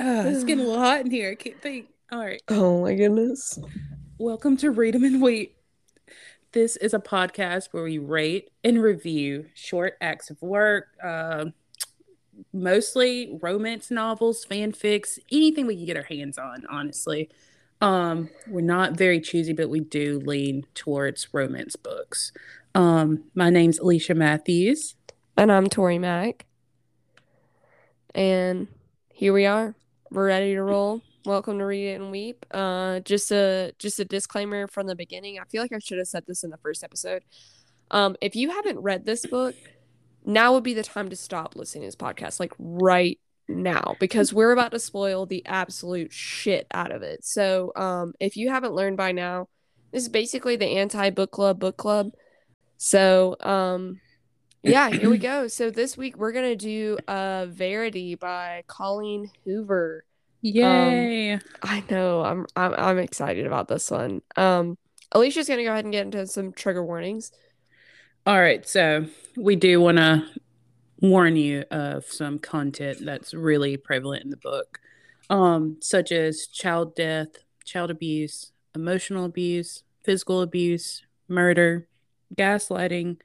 [0.00, 1.32] Uh, it's getting a little hot in here.
[1.32, 1.88] I can't think.
[2.10, 2.40] All right.
[2.48, 3.58] Oh my goodness.
[4.18, 5.56] Welcome to Read 'em and Wait.
[6.52, 11.46] This is a podcast where we rate and review short acts of work, uh,
[12.52, 17.28] mostly romance novels, fanfics, anything we can get our hands on, honestly.
[17.82, 22.32] Um, we're not very choosy, but we do lean towards romance books.
[22.74, 24.96] Um, my name's Alicia Matthews.
[25.36, 26.46] And I'm Tori Mack.
[28.14, 28.66] And
[29.12, 29.74] here we are.
[30.12, 31.02] We're ready to roll.
[31.24, 32.44] Welcome to Read It and Weep.
[32.50, 35.38] Uh just a just a disclaimer from the beginning.
[35.38, 37.22] I feel like I should have said this in the first episode.
[37.92, 39.54] Um, if you haven't read this book,
[40.24, 44.32] now would be the time to stop listening to this podcast, like right now, because
[44.32, 47.24] we're about to spoil the absolute shit out of it.
[47.24, 49.46] So um if you haven't learned by now,
[49.92, 52.10] this is basically the anti-book club book club.
[52.78, 54.00] So um
[54.62, 55.48] yeah, here we go.
[55.48, 60.04] So this week we're gonna do uh Verity by Colleen Hoover.
[60.42, 61.34] Yay!
[61.34, 62.22] Um, I know.
[62.22, 64.22] I'm I'm I'm excited about this one.
[64.36, 64.76] Um
[65.12, 67.32] Alicia's gonna go ahead and get into some trigger warnings.
[68.26, 70.26] All right, so we do want to
[71.00, 74.78] warn you of some content that's really prevalent in the book,
[75.30, 77.28] um, such as child death,
[77.64, 81.88] child abuse, emotional abuse, physical abuse, murder,
[82.36, 83.16] gaslighting,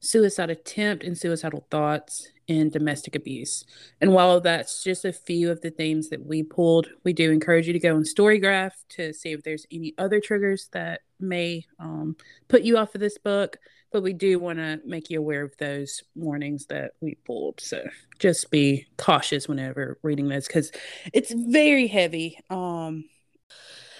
[0.00, 3.64] suicide attempt and suicidal thoughts, and domestic abuse.
[4.00, 7.66] And while that's just a few of the themes that we pulled, we do encourage
[7.66, 12.16] you to go on Storygraph to see if there's any other triggers that may um,
[12.48, 13.58] put you off of this book.
[13.90, 17.60] But we do want to make you aware of those warnings that we pulled.
[17.60, 17.82] So
[18.18, 20.72] just be cautious whenever reading this because
[21.14, 22.38] it's very heavy.
[22.50, 23.04] Um,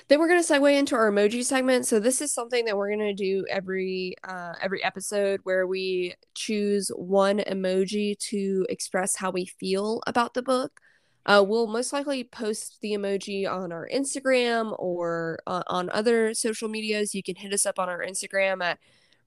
[0.08, 1.86] then we're going to segue into our emoji segment.
[1.86, 6.14] So this is something that we're going to do every uh, every episode where we
[6.34, 10.80] choose one emoji to express how we feel about the book.
[11.26, 16.70] Uh, we'll most likely post the emoji on our Instagram or uh, on other social
[16.70, 17.14] medias.
[17.14, 18.78] You can hit us up on our Instagram at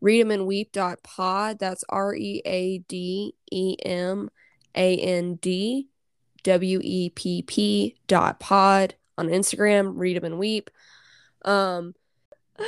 [0.03, 1.59] reademandweep.pod.
[1.59, 4.31] That's R E A D E M
[4.75, 5.89] A N D
[6.41, 10.69] W E P P dot pod on Instagram, read them and weep.
[11.45, 11.95] Um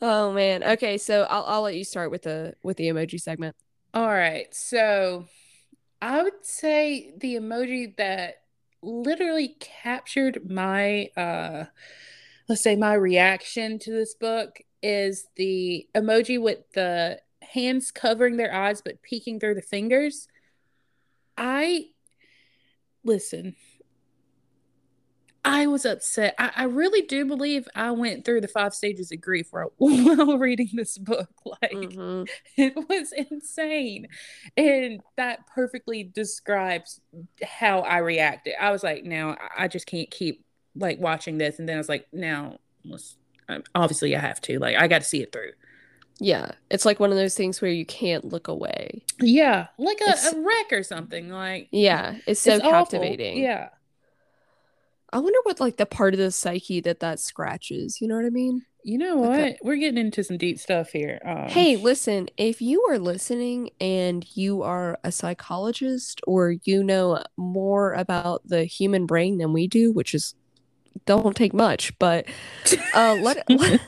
[0.00, 0.62] Oh man.
[0.62, 3.56] Okay, so I'll I'll let you start with the with the emoji segment.
[3.94, 4.54] All right.
[4.54, 5.26] So
[6.00, 8.42] I would say the emoji that
[8.80, 11.64] literally captured my uh
[12.48, 18.54] let's say my reaction to this book is the emoji with the hands covering their
[18.54, 20.28] eyes but peeking through the fingers.
[21.36, 21.86] I
[23.04, 23.56] listen,
[25.48, 26.34] I was upset.
[26.38, 30.38] I, I, really do believe I went through the five stages of grief while, while
[30.38, 31.28] reading this book.
[31.62, 32.24] Like mm-hmm.
[32.56, 34.08] it was insane.
[34.56, 37.00] And that perfectly describes
[37.42, 38.54] how I reacted.
[38.60, 40.44] I was like, now I just can't keep
[40.76, 41.58] like watching this.
[41.58, 42.58] And then I was like, now
[43.74, 44.58] obviously I have to.
[44.58, 45.52] Like I got to see it through.
[46.20, 49.04] Yeah, it's like one of those things where you can't look away.
[49.20, 51.30] Yeah, like a, a wreck or something.
[51.30, 53.34] Like yeah, it's so it's captivating.
[53.34, 53.42] Awful.
[53.42, 53.68] Yeah,
[55.12, 58.00] I wonder what like the part of the psyche that that scratches.
[58.00, 58.62] You know what I mean?
[58.84, 59.38] You know what?
[59.38, 59.58] Okay.
[59.62, 61.20] We're getting into some deep stuff here.
[61.24, 67.22] Um, hey, listen, if you are listening and you are a psychologist or you know
[67.36, 70.34] more about the human brain than we do, which is
[71.06, 72.26] don't take much, but
[72.94, 73.80] uh, let, let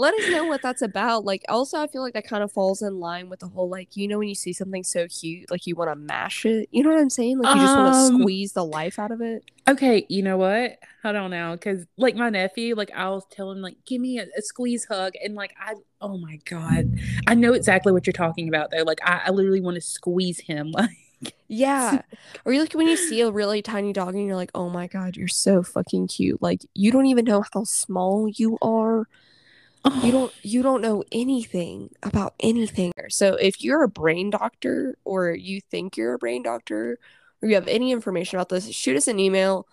[0.00, 1.26] let us know what that's about.
[1.26, 3.96] Like, also, I feel like that kind of falls in line with the whole like,
[3.96, 6.70] you know, when you see something so cute, like you want to mash it.
[6.72, 7.38] You know what I'm saying?
[7.38, 9.44] Like, you just want to um, squeeze the life out of it.
[9.68, 10.78] Okay, you know what?
[11.04, 14.26] I don't know, because like my nephew, like I'll tell him, like, give me a,
[14.36, 18.48] a, squeeze hug, and like I, oh my god, I know exactly what you're talking
[18.48, 18.82] about though.
[18.82, 20.90] Like, I, I literally want to squeeze him, like.
[21.48, 22.02] Yeah.
[22.46, 24.86] Or you like when you see a really tiny dog and you're like, oh my
[24.86, 26.40] God, you're so fucking cute.
[26.40, 29.06] Like, you don't even know how small you are
[30.02, 32.92] you don't you don't know anything about anything.
[33.08, 36.98] So if you're a brain doctor or you think you're a brain doctor
[37.42, 39.66] or you have any information about this shoot us an email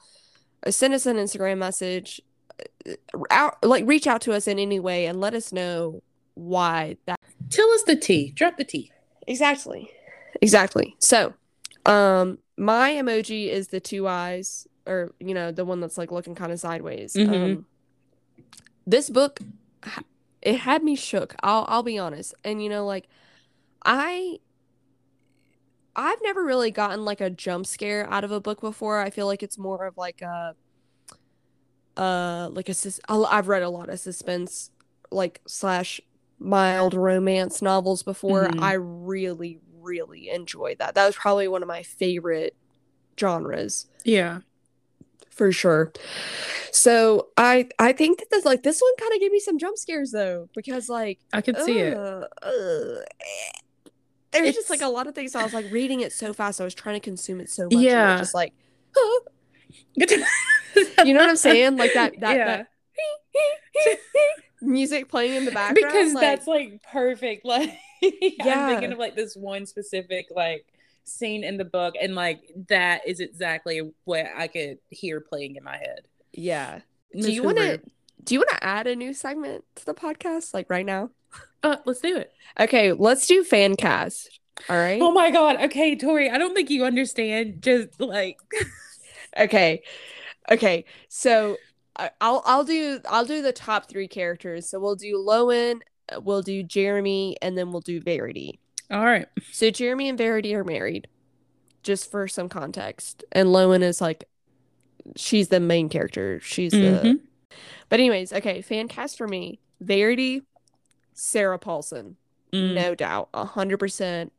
[0.65, 2.21] uh, send us an instagram message
[2.87, 2.93] uh,
[3.29, 6.01] out like reach out to us in any way and let us know
[6.33, 7.19] why that
[7.49, 8.91] tell us the tea drop the tea
[9.27, 9.91] exactly.
[10.41, 10.95] Exactly.
[10.99, 11.33] So
[11.85, 16.35] um my emoji is the two eyes or you know the one that's like looking
[16.35, 17.13] kind of sideways.
[17.13, 17.33] Mm-hmm.
[17.33, 17.65] um
[18.85, 19.39] this book
[20.41, 21.35] it had me shook.
[21.43, 22.33] I'll I'll be honest.
[22.43, 23.07] And you know like
[23.85, 24.39] I
[25.95, 28.99] I've never really gotten like a jump scare out of a book before.
[28.99, 30.55] I feel like it's more of like a
[31.97, 32.75] uh like a
[33.09, 34.69] I've read a lot of suspense
[35.11, 35.99] like slash
[36.39, 38.47] mild romance novels before.
[38.47, 38.63] Mm-hmm.
[38.63, 40.95] I really really enjoyed that.
[40.95, 42.55] That was probably one of my favorite
[43.19, 43.87] genres.
[44.03, 44.41] Yeah.
[45.37, 45.93] For sure.
[46.71, 49.77] So I I think that this like this one kind of gave me some jump
[49.77, 51.95] scares though because like I could see it.
[51.95, 52.95] uh, uh,
[54.31, 55.35] there's just like a lot of things.
[55.35, 56.59] I was like reading it so fast.
[56.59, 57.73] I was trying to consume it so much.
[57.73, 58.17] Yeah.
[58.17, 58.53] just like
[59.95, 61.77] you know what I'm saying?
[61.77, 62.63] Like that that, yeah.
[63.85, 63.99] that
[64.61, 65.75] music playing in the background.
[65.93, 67.45] because like, that's like perfect.
[67.57, 67.69] Like
[68.03, 68.11] I'm
[68.47, 68.67] Yeah.
[68.69, 70.65] thinking of like this one specific like
[71.07, 75.63] scene in the book, and like that is exactly what I could hear playing in
[75.63, 76.01] my head.
[76.33, 76.81] yeah.
[77.13, 77.81] Miss Do you want to
[78.23, 81.09] do you want to add a new segment to the podcast like right now?
[81.63, 82.31] Uh, let's do it.
[82.59, 84.39] Okay, let's do fan cast.
[84.69, 85.01] All right.
[85.01, 85.61] Oh my god.
[85.63, 86.29] Okay, Tori.
[86.29, 87.61] I don't think you understand.
[87.61, 88.39] Just like
[89.39, 89.83] Okay.
[90.51, 90.85] Okay.
[91.09, 91.57] So
[91.95, 94.69] I- I'll I'll do I'll do the top three characters.
[94.69, 95.79] So we'll do Lowen,
[96.13, 98.59] uh, we'll do Jeremy, and then we'll do Verity.
[98.91, 99.27] All right.
[99.51, 101.07] So Jeremy and Verity are married,
[101.83, 103.23] just for some context.
[103.31, 104.25] And Lowen is like
[105.15, 106.39] she's the main character.
[106.41, 107.19] She's the Mhm.
[107.89, 109.59] But anyways, okay, fan cast for me.
[109.79, 110.43] Verity,
[111.13, 112.17] Sarah Paulson.
[112.51, 112.73] Mm.
[112.75, 113.29] No doubt.
[113.33, 114.31] A hundred percent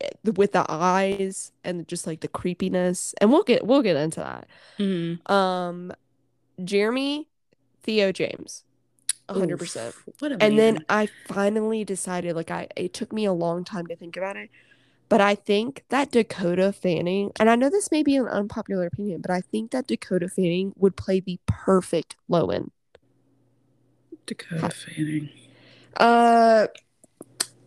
[0.00, 3.14] eh, with the eyes and just like the creepiness.
[3.20, 4.46] And we'll get we'll get into that.
[4.78, 5.28] Mhm.
[5.30, 5.92] Um,
[6.64, 7.28] Jeremy,
[7.82, 8.64] Theo James,
[9.28, 9.94] hundred percent.
[10.40, 10.84] And then.
[10.88, 14.50] I finally decided, like I, it took me a long time to think about it,
[15.08, 19.20] but I think that Dakota Fanning, and I know this may be an unpopular opinion,
[19.20, 22.70] but I think that Dakota Fanning would play the perfect Lowen.
[24.26, 25.30] Dakota Fanning.
[25.96, 26.66] Uh,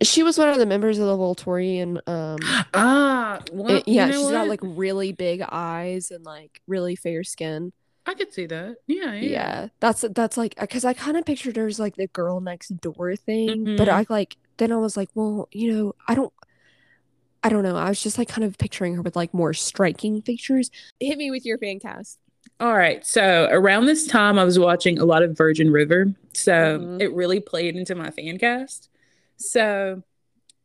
[0.01, 1.99] she was one of the members of the Volturian.
[2.07, 2.37] Um,
[2.73, 6.95] Ah, well, it- yeah, you know she's got like really big eyes and like really
[6.95, 7.71] fair skin.
[8.09, 8.77] I could see that.
[8.87, 9.21] Yeah, yeah.
[9.21, 12.69] Yeah, that's that's like because I kind of pictured her as like the girl next
[12.81, 13.91] door thing, but Mhm.
[13.93, 16.33] I like then I was like, well, you know, I don't,
[17.43, 17.77] I don't know.
[17.77, 20.71] I was just like kind of picturing her with like more striking features.
[20.99, 22.17] Hit me with your fan cast.
[22.59, 23.05] All right.
[23.05, 26.13] So around this time, I was watching a lot of Virgin River.
[26.33, 27.01] So Mhm.
[27.01, 28.89] it really played into my fan cast.
[29.37, 30.03] So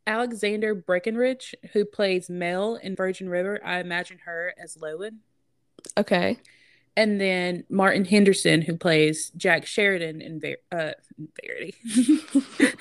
[0.07, 5.19] Alexandra Breckenridge, who plays Mel in Virgin River, I imagine her as Lowen.
[5.97, 6.39] Okay.
[6.97, 10.91] And then Martin Henderson, who plays Jack Sheridan in Ver- uh,
[11.43, 11.75] Verity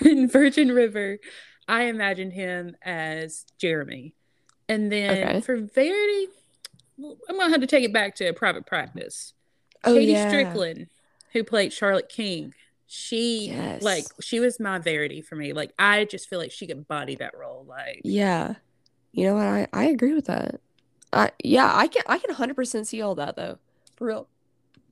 [0.09, 1.19] in Virgin River,
[1.67, 4.15] I imagined him as Jeremy.
[4.69, 5.41] And then Okay.
[5.41, 6.29] for Verity,
[7.29, 9.33] I'm gonna have to take it back to private practice.
[9.83, 10.29] Oh KaDee yeah.
[10.29, 10.87] Strickland,
[11.33, 12.55] who played Charlotte King,
[12.87, 13.83] she Yes.
[13.83, 15.53] like she was my Verity for me.
[15.53, 17.65] Like I just feel like she could body that role.
[17.69, 18.55] Like Yeah.
[19.13, 19.43] You know what?
[19.45, 20.61] I I agree with that.
[21.13, 23.59] I yeah, I can I can 100% see all that though.
[24.05, 24.29] Real.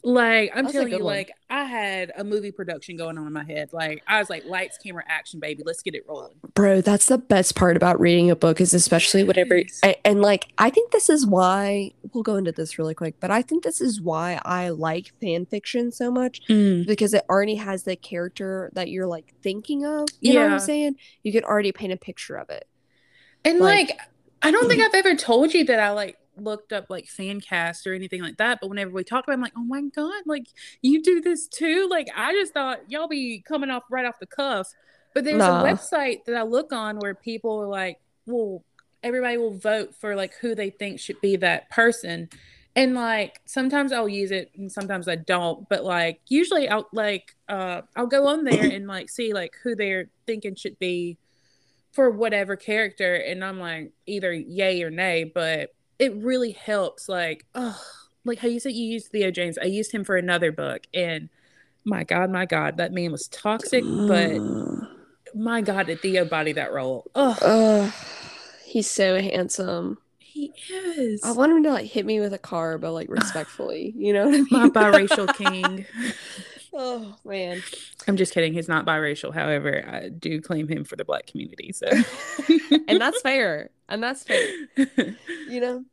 [0.04, 1.14] Like I'm That's telling you, one.
[1.14, 3.72] like I had a movie production going on in my head.
[3.72, 6.34] Like I was like, lights, camera, action, baby, let's get it rolling.
[6.54, 9.60] Bro, that's the best part about reading a book is especially whatever.
[9.84, 13.30] I, and like I think this is why we'll go into this really quick, but
[13.30, 16.84] I think this is why I like fan fiction so much mm.
[16.84, 20.08] because it already has the character that you're like thinking of.
[20.20, 20.54] You know what Yeah.
[20.54, 20.96] I'm saying?
[21.22, 22.66] You can already paint a picture of it.
[23.44, 24.00] And Like- like,
[24.42, 27.86] I don't think I've ever told you that I like looked up like fan cast
[27.86, 28.58] or anything like that.
[28.60, 30.46] But whenever we talk about, it, I'm like, oh my god, like
[30.82, 31.88] you do this too.
[31.90, 34.72] Like I just thought y'all be coming off right off the cuff.
[35.14, 35.60] But there's Nah.
[35.60, 38.64] a website that I look on where people are like, well,
[39.02, 42.28] everybody will vote for like who they think should be that person.
[42.74, 45.68] And like sometimes I'll use it and sometimes I don't.
[45.68, 49.74] But like usually I'll like uh I'll go on there and like see like who
[49.74, 51.18] they're thinking should be
[51.92, 57.44] for whatever character and i'm like either yay or nay but it really helps like
[57.54, 57.80] oh
[58.24, 61.28] like how you said you used theo james i used him for another book and
[61.84, 64.38] my god my god that man was toxic but
[65.34, 67.92] my god did theo body that role oh Ugh,
[68.64, 69.98] he's so handsome.
[70.18, 73.92] he is I want him to like hit me with a car, but like respectfully.
[73.96, 74.46] You know I mean?
[74.50, 75.84] my biracial king
[76.74, 77.62] oh man.
[78.08, 81.70] i'm just kidding he's not biracial however i do claim him for the black community
[81.72, 81.86] so
[82.88, 83.68] and that's fair.
[83.92, 84.48] And that's fair.
[85.48, 85.84] you know?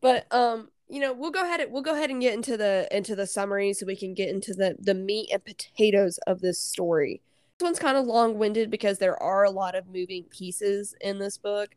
[0.00, 3.16] But um you know we'll go ahead we'll go ahead and get into the into
[3.16, 7.20] the summary so we can get into the the meat and potatoes of this story.
[7.58, 11.38] This one's kind of long-winded because there are a lot of moving pieces in this
[11.38, 11.74] book.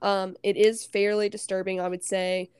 [0.00, 2.50] Um it is fairly disturbing i would say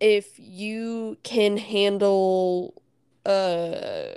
[0.00, 2.74] if you can handle
[3.26, 4.14] uh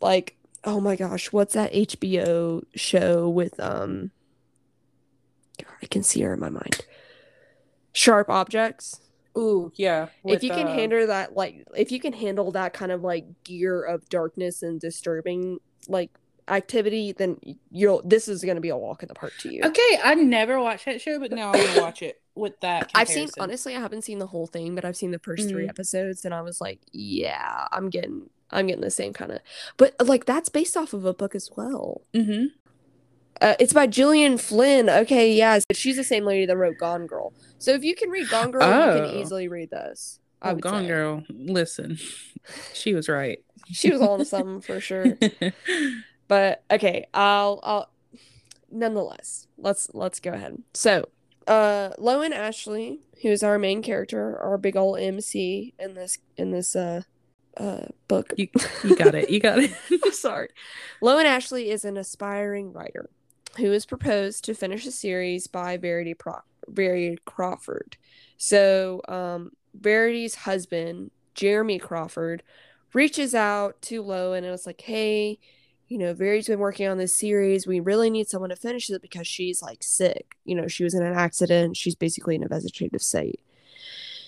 [0.00, 4.10] like oh my gosh what's that hbo show with um
[5.82, 6.84] i can see her in my mind
[7.92, 9.00] sharp objects
[9.38, 10.08] Ooh, yeah.
[10.26, 13.26] if you can uh, handle that like if you can handle that kind of like
[13.44, 16.10] gear of darkness and disturbing like
[16.48, 17.38] activity, then
[17.70, 19.62] you'll this is gonna be a walk in the park to you.
[19.64, 22.90] Okay, I never watched that show, but now I'm gonna watch it with that.
[22.94, 25.66] I've seen honestly, I haven't seen the whole thing, but I've seen the 1st three
[25.66, 25.70] Mhm.
[25.70, 29.38] episodes, and I was like, yeah, I'm getting I'm getting the same kind of.
[29.76, 32.02] But like that's based off of a book as well.
[32.14, 32.48] Mhm.
[33.40, 34.88] Uh, it's by Gillian Flynn.
[34.90, 37.32] Okay, yeah, so she's the same lady that wrote Gone Girl.
[37.58, 38.68] So if you can read Gone Girl, you
[39.00, 39.10] Oh.
[39.10, 40.18] can easily read this.
[40.42, 40.88] I Oh, Gone say.
[40.88, 41.98] Girl, listen,
[42.74, 43.38] she was right.
[43.72, 45.16] She was on something for sure.
[46.28, 47.90] But okay, I'll I'll
[48.70, 50.62] nonetheless, let's let's go ahead.
[50.74, 51.08] So,
[51.48, 56.76] uh Lowen Ashleigh, who's our main character, our big old MC in this in this
[56.76, 57.02] uh
[57.56, 58.32] uh book.
[58.36, 58.46] you,
[58.84, 59.28] you got it.
[59.30, 59.72] You got it.
[60.04, 60.50] I'm sorry.
[61.02, 63.10] Lowen Ashleigh is an aspiring writer
[63.56, 67.96] who is proposed to finish a series by Verity Pro- Verity Crawford.
[68.36, 72.42] So, um, Verity's husband, Jeremy Crawford,
[72.92, 75.38] reaches out to Lowen and it's like, hey,
[75.88, 77.66] you know, Verity's been working on this series.
[77.66, 80.36] We really need someone to finish it because she's like sick.
[80.44, 81.76] You know, she was in an accident.
[81.76, 83.40] She's basically in a vegetative state.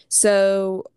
[0.09, 0.91] So,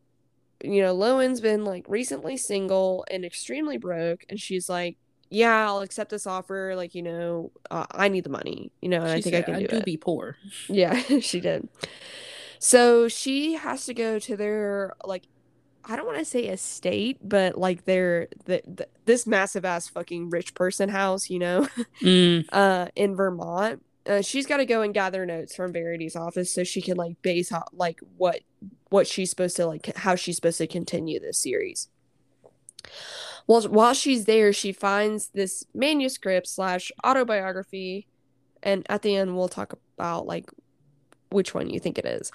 [0.63, 4.98] you know, Lowen's been like recently single and extremely broke, and she's like,
[5.36, 6.74] "Yeah, I'll accept this offer.
[6.75, 8.72] Like, you know, uh, I need the money.
[8.82, 10.38] You know, and I She think I said, can do, do it." be poor.
[10.68, 11.68] Yeah, she did.
[12.60, 15.27] So she has to go to their like
[15.88, 20.30] I don't want to say estate, but like their the, the this massive ass fucking
[20.32, 21.68] rich person house, you know,
[22.01, 23.84] Mm, uh in Vermont.
[24.08, 27.20] Uh, she's got to go and gather notes from Verity's office so she can like
[27.24, 28.42] base out like what
[28.89, 31.89] what she's supposed to like how she's supposed to continue this series.
[33.48, 38.08] Well, while she's there, she finds this manuscript slash autobiography,
[38.64, 40.50] and at the end we'll talk about like
[41.30, 42.32] which one you think it is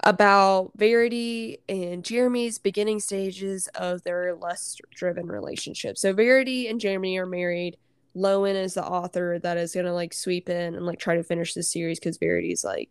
[0.00, 5.96] about Verity and Jeremy's beginning stages of their lust driven relationship.
[5.96, 7.76] So Verity and Jeremy are married.
[8.16, 11.54] Lowen is the author that is gonna like sweep in and like try to finish
[11.54, 12.90] the series because Verity's like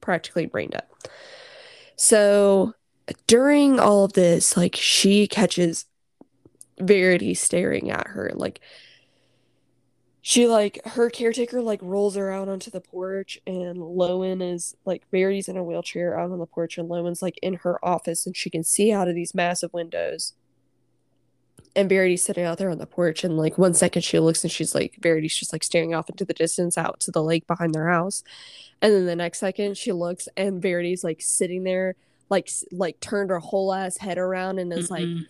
[0.00, 0.86] practically brain dead.
[1.96, 2.74] So
[3.26, 5.86] during all of this, like she catches
[6.80, 8.60] Verity staring at her, like
[10.22, 15.02] she like her caretaker like rolls her out onto the porch and Lowen is like
[15.10, 18.36] Verity's in a wheelchair out on the porch and Lowen's like in her office and
[18.36, 20.34] she can see out of these massive windows.
[21.74, 24.50] And Verity's sitting out there on the porch and like one second she looks and
[24.50, 27.74] she's like Verity's just like staring off into the distance out to the lake behind
[27.74, 28.22] their house.
[28.82, 31.94] And then the next second she looks and Verity's like sitting there
[32.28, 35.26] like like turned her whole ass head around and is like mm-mm.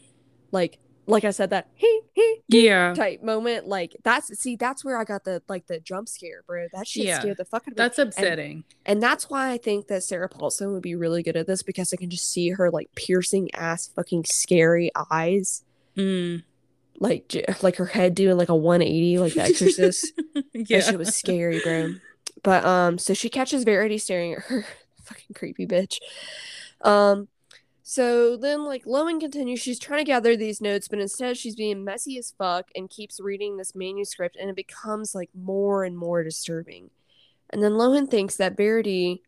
[0.50, 3.66] like like I said that he he yeah, type moment.
[3.66, 6.66] Like that's see, that's where I got the like the jump scare, bro.
[6.73, 7.19] That shit Yeah.
[7.21, 7.75] scared the fuck out of me.
[7.76, 8.64] that's upsetting.
[8.87, 11.92] and that's why I think that Sarah Paulson would be really good at this because
[11.92, 15.64] I can just see her like piercing ass fucking scary eyes.
[15.97, 16.45] Mm.
[16.99, 20.12] Like j- like her head doing like a 180 like the exorcist.
[20.52, 21.95] yeah, That shit was scary, bro.
[22.42, 24.64] But um, so she catches Verity staring at her,
[25.04, 25.99] fucking creepy bitch.
[26.83, 27.28] Um,
[27.90, 31.82] so then like Lowen continues, she's trying to gather these notes, but instead she's being
[31.82, 36.23] messy as fuck and keeps reading this manuscript, and it becomes like more and more
[36.23, 36.90] disturbing.
[37.52, 39.25] And then Lowen thinks that Verity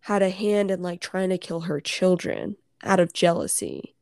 [0.00, 3.94] had a hand in like trying to kill her children out of jealousy.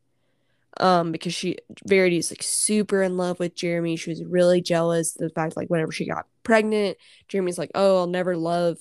[0.80, 3.94] Um, because she Verity is like super in love with Jeremy.
[3.94, 6.96] She was really jealous the fact like whenever she got pregnant,
[7.28, 8.78] Jeremy's like, "Oh, I'll never love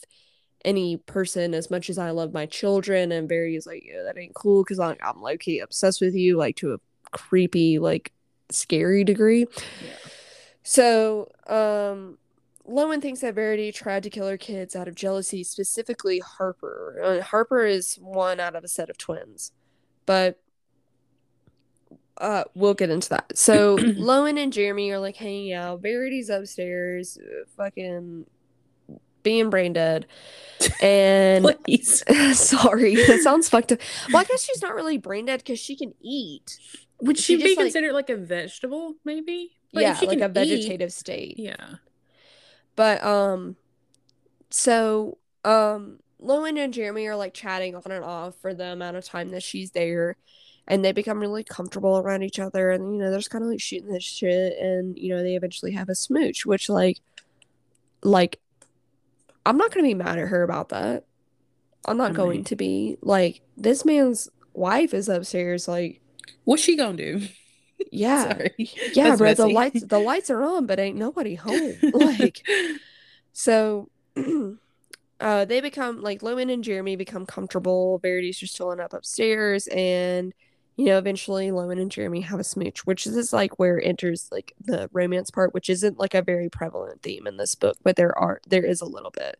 [0.65, 4.35] any person as much as I love my children." And Verity's like, "Yeah, that ain't
[4.35, 6.77] cool because I'm, I'm low key obsessed with you, like to a
[7.11, 8.11] creepy, like
[8.49, 9.45] scary degree."
[9.81, 9.91] Yeah.
[10.63, 12.17] So, um,
[12.69, 16.99] Lowen thinks that Verity tried to kill her kids out of jealousy, specifically Harper.
[17.03, 19.51] Uh, Harper is one out of a set of twins,
[20.05, 20.39] but
[22.19, 23.37] uh, we'll get into that.
[23.37, 25.81] So Lowen and Jeremy are like hanging out.
[25.81, 28.25] Verity's upstairs, uh, fucking
[29.23, 30.05] being brain dead,
[30.81, 31.45] and
[31.83, 33.79] sorry, that sounds fucked up.
[34.11, 36.59] Well, I guess she's not really brain dead because she can eat.
[37.01, 39.51] Would She she, be just, like- considered like a vegetable, maybe?
[39.71, 41.37] Like, yeah, like a eat- vegetative state.
[41.37, 41.75] Yeah.
[42.75, 43.55] But um
[44.49, 49.05] so um Lowen and Jeremy are like chatting on and off for the amount of
[49.05, 50.17] time that she's there
[50.67, 53.49] and they become really comfortable around each other and you know they're just kind of
[53.49, 56.99] like shooting this shit and you know they eventually have a smooch which like
[58.03, 58.39] like
[59.49, 61.05] I'm not going to be mad at her about that.
[61.85, 66.01] I'm not I going mean- to be like this man's wife is upstairs like
[66.43, 67.21] What's she gonna do?
[67.91, 68.23] yeah.
[68.29, 68.53] Sorry.
[68.93, 71.75] Yeah, That's bro, the lights the lights are on but ain't nobody home.
[71.93, 72.45] like
[73.33, 73.89] So
[75.19, 77.99] uh they become like Lowen and Jeremy become comfortable.
[77.99, 80.33] Verity's just chilling up upstairs and
[80.79, 84.53] you know, eventually Lowen and Jeremy have a smooch, which is like where enters like
[84.61, 88.17] the romance part, which isn't like a very prevalent theme in this book, but there
[88.17, 89.37] are there is a little bit.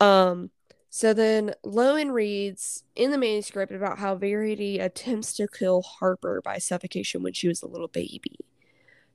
[0.00, 0.50] Um
[0.88, 6.56] so then Lowen reads in the manuscript about how Verity attempts to kill Harper by
[6.56, 8.38] suffocation when she was a little baby.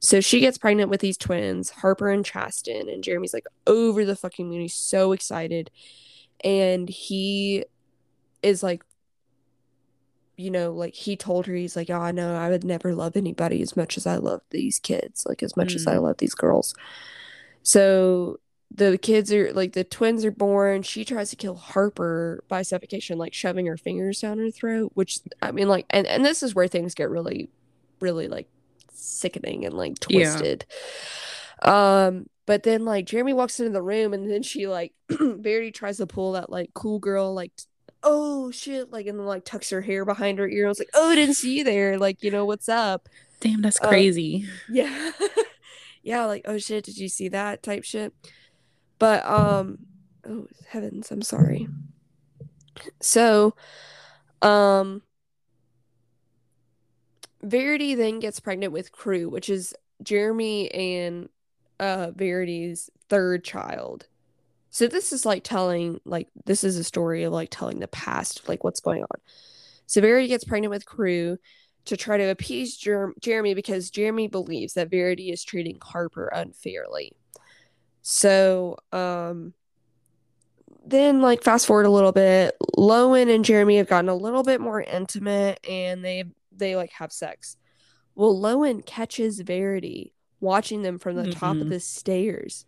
[0.02, 4.16] So she gets pregnant with these twins, Harper and Chasten, and Jeremy's like over the
[4.16, 4.62] fucking moon.
[4.62, 5.72] He's so excited.
[6.44, 7.66] And he
[8.44, 8.84] is like,
[10.38, 13.16] you know, like he told her, he's like, oh, I know I would never love
[13.16, 15.76] anybody as much as I love these kids, like as much mm.
[15.76, 16.04] as I mm.
[16.04, 16.74] love these girls.
[17.64, 18.40] So
[18.74, 20.84] the kids are like the twins are born.
[20.84, 25.20] She tries to kill Harper by suffocation, like shoving her fingers down her throat, which
[25.42, 27.50] I mean, like, and, and this is where things get really,
[28.02, 28.48] really like
[28.92, 30.66] sickening and like twisted.
[31.64, 32.06] Yeah.
[32.08, 35.98] Um, but then like Jeremy walks into the room and then she like Verity tries
[35.98, 37.52] to pull that like cool girl, like,
[38.06, 40.66] oh shit, like, and then like tucks her hair behind her ear.
[40.66, 41.98] I was like, oh, I didn't see you there.
[41.98, 43.10] Like, you know, what's up?
[43.42, 44.46] Damn, that's um, crazy.
[44.46, 45.12] Um, yeah.
[46.04, 48.14] yeah, like, oh shit, did you see that type shit?
[49.00, 49.80] But um
[50.28, 51.68] oh heavens, I'm sorry.
[53.02, 53.56] So
[54.42, 55.02] um
[57.42, 61.30] Verity then gets pregnant with Crew, which is Jeremy and
[61.80, 64.08] uh Verity's third child.
[64.76, 68.50] So this is like telling like this is a story of like telling the past,
[68.50, 69.22] like what's going on.
[69.86, 71.38] So Verity gets pregnant with Crew
[71.86, 77.14] to try to appease Jer- Jeremy because Jeremy believes that Verity is treating Harper unfairly.
[78.02, 79.54] So, um,
[80.86, 84.60] then like fast forward a little bit, Lowen and Jeremy have gotten a little bit
[84.60, 87.56] more intimate and they they like have sex.
[88.14, 91.40] Well, Lowen catches Verity watching them from the mm-hmm.
[91.40, 91.70] top of mm-hmm.
[91.70, 92.66] the stairs.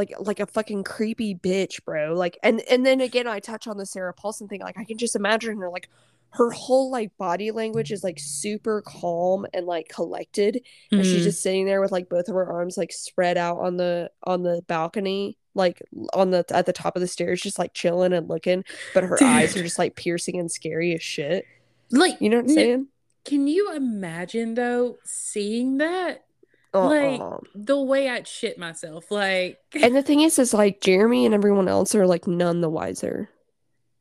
[0.00, 2.14] Like like a fucking creepy bitch, bro.
[2.14, 4.62] Like and and then again I touch on the Sarah Paulson thing.
[4.62, 5.90] Like I can just imagine her like
[6.30, 11.24] her whole like body language is like super calm and like collected and she's mm-hmm.
[11.24, 14.42] just sitting there with like both of her arms like spread out on the on
[14.42, 15.82] the balcony like
[16.14, 18.64] on the at the top of the stairs just like chilling and looking
[18.94, 19.28] but her Dude.
[19.28, 21.44] eyes are just like piercing and scary as shit
[21.90, 22.86] like you know what i'm saying
[23.24, 26.24] can you imagine though seeing that
[26.72, 26.88] uh-uh.
[26.88, 29.58] like the way I'd shit myself, like.
[29.74, 33.28] And the thing is, is like Jeremy and everyone else are like none the wiser.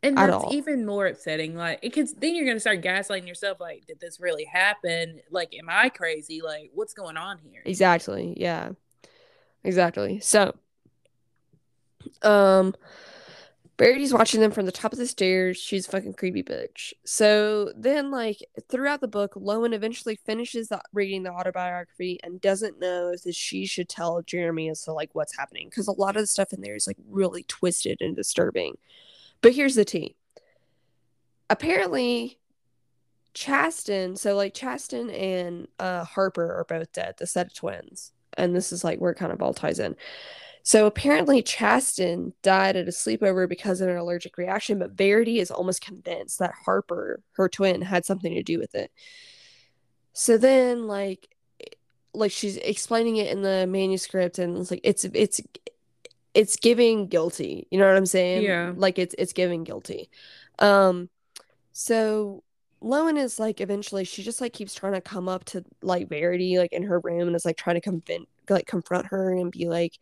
[0.02, 1.56] And that's even more upsetting.
[1.56, 3.60] Like, because then you're gonna start gaslighting yourself.
[3.60, 5.20] Like, did this really happen?
[5.30, 6.42] Like, am I crazy?
[6.42, 7.62] Like, what's going on here?
[7.66, 8.34] Exactly.
[8.38, 8.72] Yeah.
[9.64, 10.22] Exactly.
[10.22, 10.56] So,
[12.22, 12.76] um,
[13.80, 15.56] Verity's watching them from the top of the stairs.
[15.56, 16.92] She's fucking creepy bitch.
[17.06, 22.82] So then, like throughout the book, Lowen eventually finishes the, reading the autobiography and doesn't
[22.82, 26.24] know if she should tell Jeremy as to like what's happening because a lot of
[26.24, 28.78] the stuff in there is like really twisted and disturbing.
[29.42, 30.18] But here's the tea.
[31.50, 32.38] Apparently,
[33.34, 38.12] Chasten, so like Chasten and uh, Harper are both dead, the set of twins.
[38.38, 39.96] And this is like where it kind of all ties in.
[40.70, 45.50] So apparently, Chasten died at a sleepover because of an allergic reaction, but Verity is
[45.50, 48.92] almost convinced that Harper, her twin, had something to do with it.
[50.14, 51.28] So then, like,
[52.14, 55.42] like she's explaining it in the manuscript, and it's like it's it's
[56.36, 57.66] it's giving guilty.
[57.72, 58.44] You know what I'm saying?
[58.44, 58.72] Yeah.
[58.76, 60.12] Like it's it's giving guilty.
[60.60, 61.10] Um
[61.72, 62.44] so
[62.80, 66.60] Lowen is like eventually she just like keeps trying to come up to like Verity
[66.60, 69.68] like in her room and is like trying to convince like confront her and be
[69.68, 69.98] like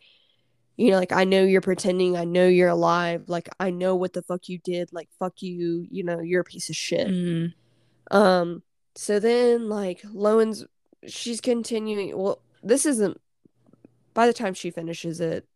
[0.78, 4.14] you know like I know you're pretending I know you're alive like I know what
[4.14, 7.08] the fuck you did like fuck you you know you're a piece of shit.
[7.08, 8.16] Mm-hmm.
[8.16, 8.64] Um
[8.96, 10.66] so then like Lowen's
[11.08, 13.20] she's continuing well this isn't
[14.14, 15.48] by the time she finishes it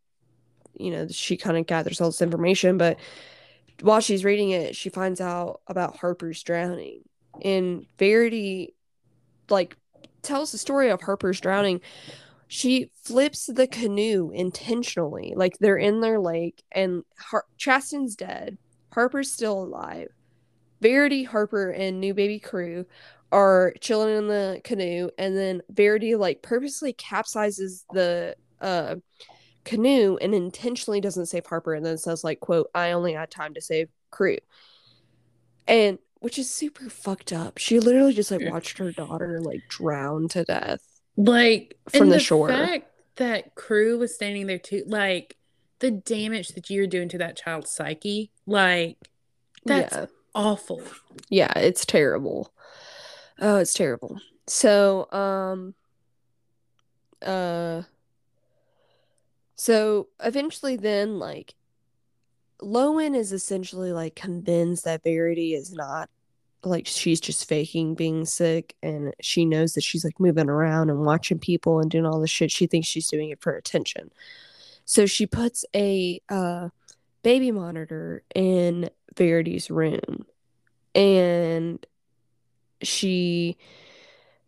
[0.77, 2.77] you know, she kind of gathers all this information.
[2.77, 2.97] But
[3.81, 7.01] while she's reading it, she finds out about Harper's drowning.
[7.43, 8.75] And Verity,
[9.49, 9.77] like,
[10.21, 11.81] tells the story of Harper's drowning.
[12.53, 15.31] She flips the canoe intentionally.
[15.37, 18.57] Like, they're in their lake, and Har- Chasten's dead.
[18.93, 20.09] Harper's still alive.
[20.81, 22.85] Verity, Harper, and new baby crew
[23.31, 28.95] are chilling in the canoe, and then Verity like purposely capsizes the uh
[29.63, 33.53] canoe and intentionally doesn't save Harper and then says like quote I only had time
[33.53, 34.39] to save crew.
[35.69, 37.59] And which is super fucked up.
[37.59, 40.81] She literally just like watched her daughter like drown to death.
[41.17, 42.47] Like from the, the, shore.
[42.49, 45.35] fact that crew was standing there too like
[45.79, 48.97] the damage that you're doing to that child's psyche, like
[49.65, 50.05] that's yeah.
[50.33, 50.81] awful.
[51.29, 52.53] Yeah, it's terrible.
[53.39, 54.19] Oh, it's terrible.
[54.47, 55.75] So, um
[57.21, 57.83] uh
[59.61, 61.53] so eventually, then, like,
[62.63, 66.09] Lowen is essentially like convinced that Verity is not
[66.63, 71.05] like she's just faking being sick and she knows that she's like moving around and
[71.05, 74.11] watching people and doing all this shit she thinks she's doing it for attention
[74.85, 76.69] so she puts a uh,
[77.23, 80.25] baby monitor in verity's room
[80.93, 81.85] and
[82.81, 83.57] she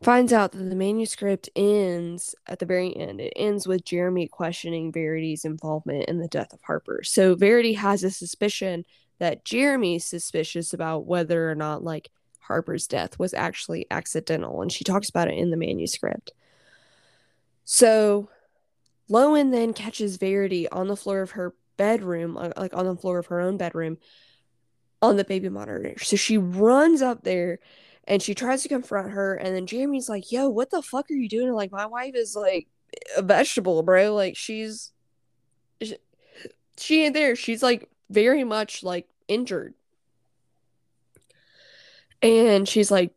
[0.03, 3.21] finds out that the manuscript ends at the very end.
[3.21, 7.01] It ends with Jeremy questioning Verity's involvement in the death of Harper.
[7.03, 8.85] So Verity has a suspicion
[9.19, 14.83] that Jeremy's suspicious about whether or not like Harper's death was actually accidental, and she
[14.83, 16.33] talks about it in the manuscript.
[17.63, 18.29] So
[19.09, 23.19] Lowen then catches Verity on the floor of her bedroom, uh, like on the floor
[23.19, 23.97] of her own bedroom,
[25.01, 25.95] on the baby monitor.
[25.99, 27.59] So she runs up there
[28.05, 31.13] and she tries to confront her and then Jeremy's like, "Yo, what the fuck are
[31.13, 32.67] you doing?" Like my wife is like
[33.17, 34.13] a vegetable, bro.
[34.13, 34.91] Like she's
[35.81, 35.97] she,
[36.77, 37.35] she ain't there.
[37.35, 39.73] She's like very much like injured.
[42.21, 43.13] And she's like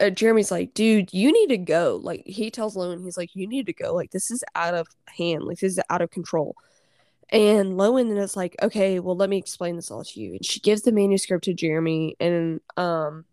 [0.00, 2.00] uh, Jeremy's like, dude, you need to go.
[2.02, 3.94] Like he tells Lowen, he's like, you need to go.
[3.94, 5.44] Like this is out of hand.
[5.44, 6.56] Like this is out of control.
[7.30, 10.32] And Lowen then is like, okay, well, let me explain this all to you.
[10.32, 13.24] And she gives the manuscript to Jeremy, and um,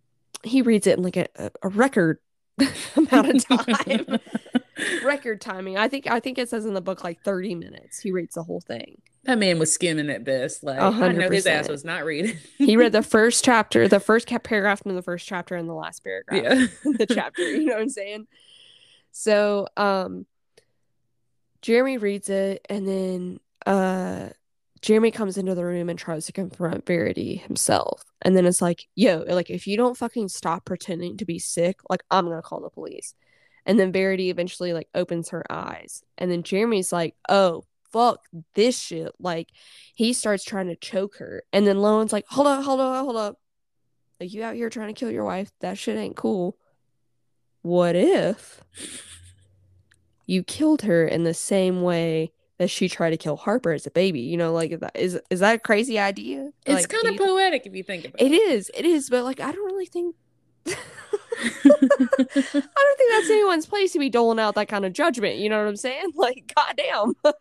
[0.43, 1.27] he reads it in like a,
[1.61, 2.19] a record
[2.95, 4.19] amount of time.
[5.03, 5.77] record timing.
[5.77, 7.99] I think I think it says in the book like 30 minutes.
[7.99, 9.01] He reads the whole thing.
[9.25, 10.63] That man was skimming at best.
[10.63, 11.01] Like 100%.
[11.01, 12.37] I know his ass was not reading.
[12.57, 16.03] he read the first chapter, the first paragraph in the first chapter, and the last
[16.03, 16.43] paragraph.
[16.43, 16.67] Yeah.
[16.97, 17.43] the chapter.
[17.43, 18.27] You know what I'm saying?
[19.11, 20.25] So um
[21.61, 24.29] Jeremy reads it and then uh
[24.81, 28.03] Jeremy comes into the room and tries to confront Verity himself.
[28.23, 31.77] And then it's like, yo, like if you don't fucking stop pretending to be sick,
[31.87, 33.13] like I'm gonna call the police.
[33.67, 36.03] And then Verity eventually like opens her eyes.
[36.17, 38.21] And then Jeremy's like, oh, fuck
[38.55, 39.11] this shit.
[39.19, 39.49] Like
[39.95, 41.43] he starts trying to choke her.
[41.53, 43.39] And then Lowen's like, hold up, hold up, hold up.
[44.19, 45.51] Like you out here trying to kill your wife.
[45.61, 46.57] That shit ain't cool.
[47.61, 48.61] What if
[50.25, 53.91] you killed her in the same way that she tried to kill Harper as a
[53.91, 54.19] baby.
[54.19, 56.51] You know, like is is that a crazy idea?
[56.63, 58.31] It's like, kind of poetic if you think about it.
[58.31, 60.15] It is, it is, but like I don't really think
[61.43, 65.37] I don't think that's anyone's place to be doling out that kind of judgment.
[65.37, 66.11] You know what I'm saying?
[66.15, 67.13] Like, goddamn.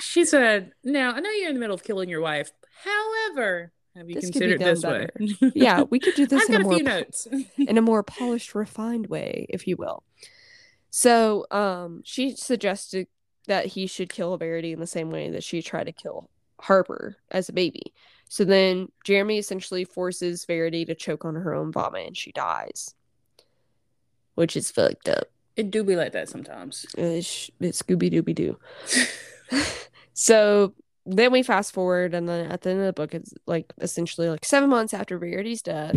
[0.00, 2.50] she said, "Now I know you're in the middle of killing your wife.
[2.82, 5.10] However, have you this considered this better.
[5.20, 5.52] way?
[5.54, 6.48] yeah, we could do this.
[6.48, 10.02] In a, more, a few notes in a more polished, refined way, if you will.
[10.90, 13.06] So, um, she suggested
[13.46, 16.28] that he should kill Verity in the same way that she tried to kill
[16.60, 17.92] Harper as a baby.
[18.28, 22.94] So then Jeremy essentially forces Verity to choke on her own vomit and she dies,
[24.34, 25.24] which is fucked up.
[25.56, 26.86] It do be like that sometimes.
[26.96, 28.58] It's, it's Scooby Dooby Doo.
[30.14, 33.72] so then we fast forward, and then at the end of the book, it's like
[33.80, 35.94] essentially like seven months after Verity's death.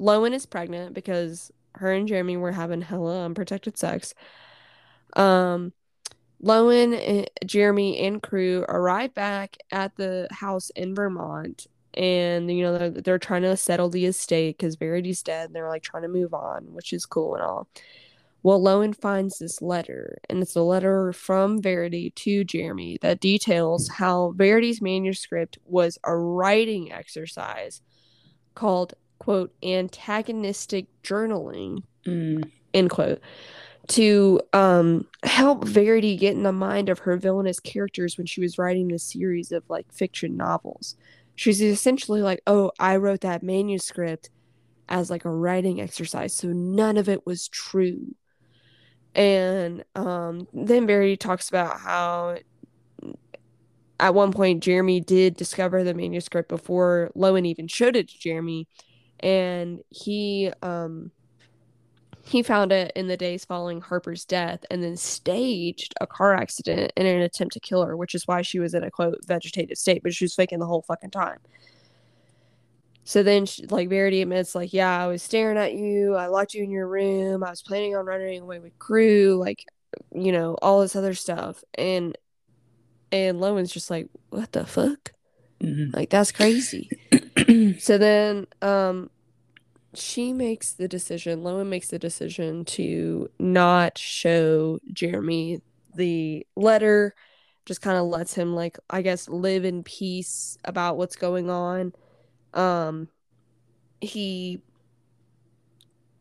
[0.00, 4.14] Lowen is pregnant because her and Jeremy were having hella unprotected sex.
[5.14, 5.72] Um,
[6.42, 12.76] Lowen, eh, Jeremy, and crew arrive back at the house in Vermont, and you know
[12.76, 15.46] they're, they're trying to settle the estate because Verity's dead.
[15.46, 17.68] And they're like trying to move on, which is cool and all.
[18.44, 23.88] Well, Lowen finds this letter, and it's a letter from Verity to Jeremy that details
[23.88, 27.82] how Verity's manuscript was a writing exercise
[28.54, 32.48] called quote antagonistic journaling mm.
[32.72, 33.20] end quote
[33.88, 38.58] to um, help Verity get in the mind of her villainous characters when she was
[38.58, 40.94] writing this series of like fiction novels.
[41.38, 44.28] She's essentially like, oh, I wrote that manuscript
[44.88, 48.16] as like a writing exercise, so none of it was true.
[49.14, 52.38] And um, then Barry talks about how
[54.00, 58.66] at one point Jeremy did discover the manuscript before Lowen even showed it to Jeremy,
[59.20, 61.12] and he um
[62.28, 66.92] he found it in the days following Harper's death and then staged a car accident
[66.94, 69.78] in an attempt to kill her, which is why she was in a quote vegetative
[69.78, 71.38] state, but she was faking the whole fucking time.
[73.04, 76.16] So then, she, like, Verity admits, like, yeah, I was staring at you.
[76.16, 77.42] I locked you in your room.
[77.42, 79.64] I was planning on running away with crew, like,
[80.14, 81.64] you know, all this other stuff.
[81.78, 82.18] And,
[83.10, 85.12] and Lowen's just like, what the fuck?
[85.62, 85.96] Mm-hmm.
[85.96, 86.90] Like, that's crazy.
[87.78, 89.08] so then, um,
[89.98, 95.60] she makes the decision, Lowen makes the decision to not show Jeremy
[95.94, 97.14] the letter,
[97.66, 101.92] just kind of lets him like I guess live in peace about what's going on.
[102.54, 103.08] Um
[104.00, 104.62] he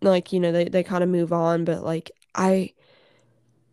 [0.02, 2.74] like, you know, they, they kind of move on, but like I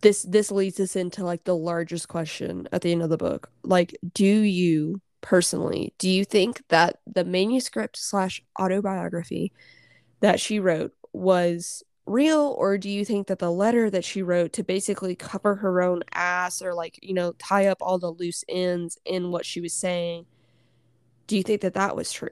[0.00, 3.50] this this leads us into like the largest question at the end of the book.
[3.62, 9.52] Like, do you personally, do you think that the manuscript slash autobiography
[10.24, 14.52] that she wrote was real or do you think that the letter that she wrote
[14.54, 18.42] to basically cover her own ass or like you know tie up all the loose
[18.48, 20.24] ends in what she was saying
[21.26, 22.28] do you think that that was true?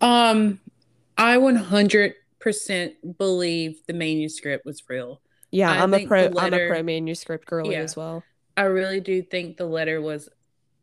[0.00, 0.60] Um
[1.18, 2.14] i 100%
[3.18, 5.20] believe the manuscript was real.
[5.50, 7.80] Yeah I i'm a pro the i'm a letter- pro manuscript girly Yeah.
[7.80, 8.22] as well.
[8.56, 10.28] I really do think the letter was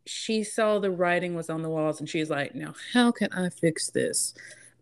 [0.06, 3.50] she saw the writing was on the walls and she's like now how can i
[3.50, 4.34] fix this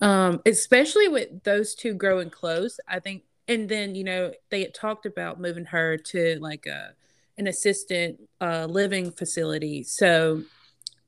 [0.01, 4.73] um especially with those two growing close i think and then you know they had
[4.73, 6.93] talked about moving her to like a
[7.37, 9.83] an assistant uh living facility.
[9.83, 10.43] So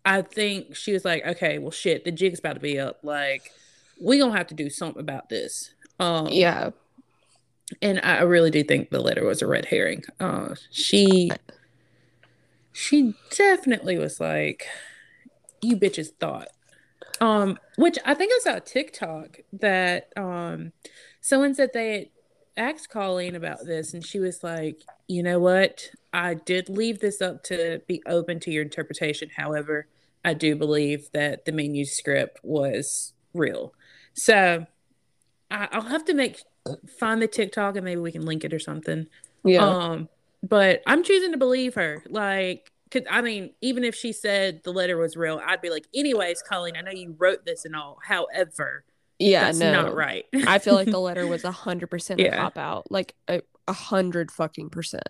[0.05, 2.99] i think she was like okay well shit the jig's about to be up.
[3.03, 3.51] Like
[3.99, 5.71] we gonna have to do something about this.
[5.99, 6.71] Um yeah.
[7.81, 10.03] and I I really do think the letter was a red herring.
[10.19, 11.31] Uh, she,
[12.71, 14.67] she definitely was like,
[15.61, 16.49] "You bitches thought,"
[17.21, 20.71] um, which I think I saw a TikTok that um,
[21.21, 22.11] someone said they
[22.55, 25.89] asked Colleen about this, and she was like, "You know what?
[26.13, 29.29] I did leave this up to be open to your interpretation.
[29.35, 29.87] However,
[30.23, 33.73] I do believe that the manuscript was real."
[34.13, 34.65] So
[35.51, 36.41] I, I'll have to make
[36.99, 39.07] find the TikTok and maybe we can link it or something.
[39.43, 40.09] yeah Um,
[40.43, 42.03] but I'm choosing to believe her.
[42.09, 45.85] Like, 'cause, I mean, even if she said the letter was real, I'd be like,
[45.93, 47.99] anyways, Colleen, I know you wrote this and all.
[48.03, 48.83] However,
[49.19, 50.25] yeah that's no not right.
[50.45, 53.73] I feel like the letter was a hundred percent a cop out, like a a
[53.73, 55.07] hundred fucking percent,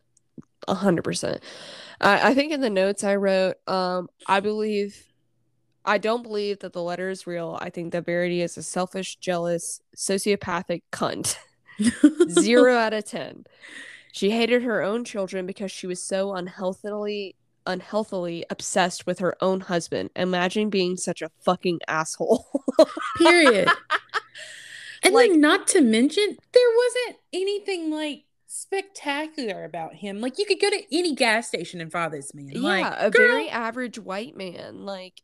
[0.67, 1.41] a hundred percent.
[2.01, 5.05] I I think in the notes I wrote, um, I believe,
[5.85, 7.57] I don't believe that the letter is real.
[7.61, 11.35] I think that Verity is a selfish, jealous, sociopathic cunt.
[12.29, 13.45] Zero out of ten.
[14.11, 17.35] She hated her own children because she was so unhealthily
[17.67, 20.09] unhealthily obsessed with her own husband.
[20.15, 22.63] Imagine being such a fucking asshole.
[23.17, 23.69] Period.
[25.03, 30.19] and Like- not to mention, there wasn't anything like spectacular about him.
[30.21, 32.49] Like, you could go to any gas station and find this man.
[32.49, 34.85] yeah, like, a girl, very average white man.
[34.85, 35.21] Like.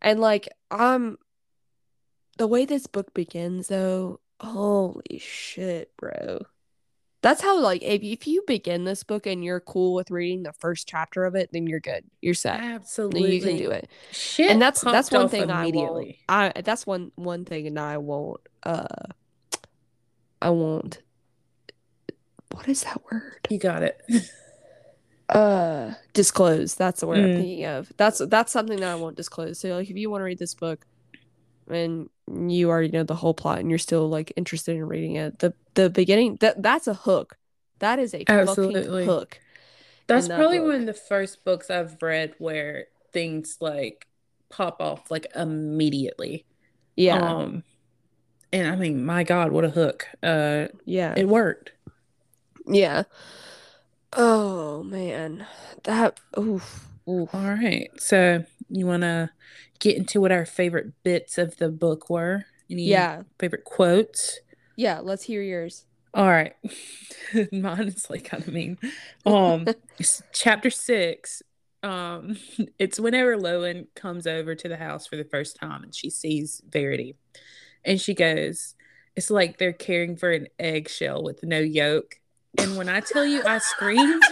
[0.00, 1.18] And like, um,
[2.36, 6.40] the way this book begins, though, holy shit, bro.
[7.20, 10.52] That's how, like, if, if you begin this book and you're cool with reading the
[10.52, 12.04] first chapter of it, then you're good.
[12.22, 12.60] You're set.
[12.60, 13.88] Absolutely, You can do it.
[14.12, 15.72] Shit and that's that's one thing I won't.
[15.74, 16.18] immediately.
[16.28, 18.40] I that's one one thing, and I won't.
[18.62, 18.86] Uh,
[20.40, 21.02] I won't.
[22.52, 23.46] What is that word?
[23.50, 24.00] You got it.
[25.30, 27.36] uh disclose that's the word i'm Mm.
[27.36, 30.24] thinking of that's that's something that i won't disclose so like if you want to
[30.24, 30.86] read this book
[31.68, 32.08] and
[32.46, 35.52] you already know the whole plot and you're still like interested in reading it the
[35.74, 37.36] the beginning that that's a hook
[37.78, 38.82] that is a Absolutely.
[38.82, 39.40] fucking hook
[40.06, 40.66] That's that probably book.
[40.68, 44.06] one of the first books I've read where things like
[44.50, 46.44] pop off like immediately.
[46.96, 47.62] yeah Um
[48.52, 50.06] and I mean, my God, what a hook.
[50.22, 51.72] Uh yeah it worked.
[52.66, 53.04] yeah
[54.14, 55.46] oh man
[55.84, 57.34] that oof, oof.
[57.34, 57.90] All right.
[57.98, 59.30] So you wanna
[59.78, 62.46] get into what our favorite bits of the book were?
[62.70, 64.40] Any yeah favorite quotes?
[64.76, 66.54] yeah let's hear yours All right.
[67.52, 68.78] Mine is like kind of mean.
[69.26, 69.66] Um
[70.32, 71.42] chapter six.
[71.82, 72.36] Um
[72.78, 76.60] it's whenever Lowen comes over to the house for the first time and she sees
[76.68, 77.14] Verity.
[77.84, 78.74] And she goes,
[79.16, 82.16] It's like they're caring for an eggshell with no yolk.
[82.58, 84.22] And when I tell you I screamed,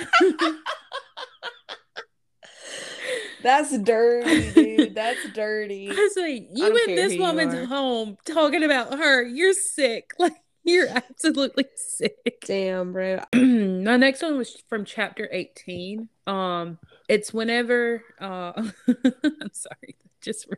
[3.42, 4.65] that's dirty
[4.96, 9.22] that's dirty I was like, You in this woman's home talking about her.
[9.22, 10.10] You're sick.
[10.18, 12.42] Like you're absolutely sick.
[12.44, 16.78] damn bro my next one was from chapter 18 um
[17.08, 18.52] it's whenever uh
[18.88, 20.48] i'm sorry just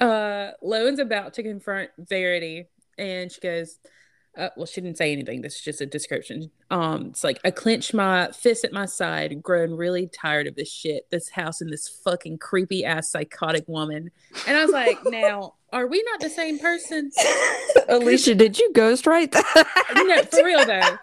[0.00, 3.78] uh lowen's about to confront verity and she goes
[4.36, 7.50] uh, well she didn't say anything this is just a description um it's like i
[7.50, 11.72] clenched my fist at my side grown really tired of this shit this house and
[11.72, 14.10] this fucking creepy ass psychotic woman
[14.46, 17.10] and i was like now are we not the same person
[17.88, 19.92] Alicia, did you ghostwrite that?
[20.06, 20.98] no, for real though.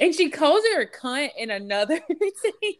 [0.00, 2.74] and she calls her a cunt in another scene.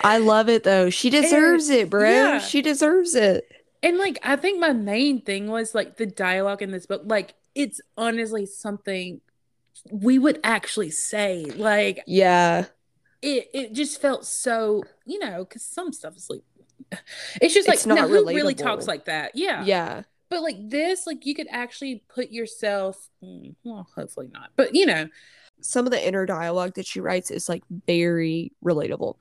[0.00, 0.90] I love it though.
[0.90, 2.10] She deserves it, bro.
[2.10, 2.38] yeah.
[2.38, 3.44] She deserves it.
[3.82, 7.02] And like, I think my main thing was like the dialogue in this book.
[7.04, 9.20] Like, it's honestly something
[9.90, 11.44] we would actually say.
[11.44, 12.66] Like, Yeah.
[13.20, 16.42] it it just felt so, you know, because some stuff is like,
[17.40, 19.32] it's just like, It's not no, who really talks like that?
[19.34, 19.64] Yeah.
[19.64, 20.02] Yeah.
[20.28, 24.86] But like this, like you could actually put yourself, mm, well, hopefully not, but you
[24.86, 25.08] know,
[25.60, 29.16] Some of the inner dialogue that she writes is like very relatable.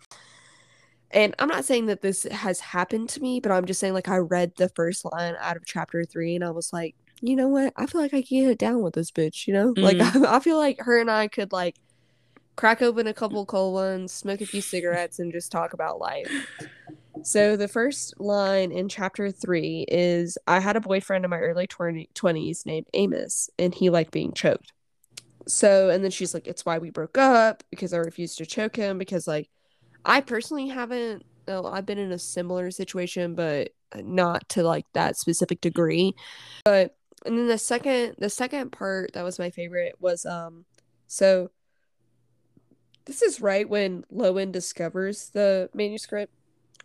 [1.12, 4.08] and I'm not saying that this has happened to me, but I'm just saying like
[4.10, 7.48] I read the first line out of chapter three and I was like, you know
[7.48, 7.74] what?
[7.78, 9.74] I feel like I can get it down with this bitch, you know?
[9.74, 9.84] Mm-hmm.
[9.84, 11.78] Like I, I feel like her and I could like
[12.56, 16.30] crack open a couple cold ones, smoke a few cigarettes, and just talk about life.
[17.24, 21.68] So the first line in chapter three is I had a boyfriend in my early
[21.68, 24.74] 20, 20s named Amos, and he liked being choked.
[25.48, 28.76] So, and then she's like, it's why we broke up because I refused to choke
[28.76, 29.50] him because, like,
[30.06, 35.18] I personally haven't, well, I've been in a similar situation, but not to like that
[35.18, 36.14] specific degree.
[36.64, 40.66] But, and then the second, the second part that was my favorite was, um,
[41.08, 41.52] so
[43.06, 46.34] this is right when Lowen discovers the manuscript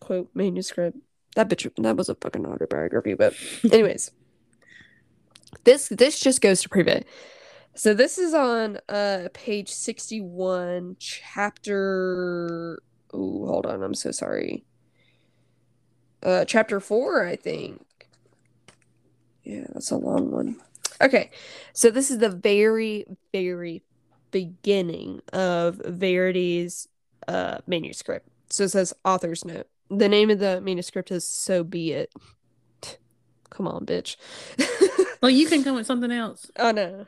[0.00, 0.98] quote manuscript.
[1.36, 3.34] That bitch that was a fucking autobiography, but
[3.72, 4.10] anyways.
[5.64, 7.06] this this just goes to prove it.
[7.74, 14.64] So this is on uh page 61, chapter Oh, hold on, I'm so sorry.
[16.22, 17.86] Uh chapter 4, I think.
[19.46, 20.56] Yeah, that's a long one.
[21.00, 21.30] Okay.
[21.72, 23.82] So this is the very very
[24.32, 26.88] beginning of Verity's
[27.28, 28.28] uh manuscript.
[28.50, 29.68] So it says author's note.
[29.88, 32.12] The name of the manuscript is So Be It.
[33.50, 34.16] Come on, bitch.
[35.22, 36.50] well, you can come with something else.
[36.58, 37.06] Oh no.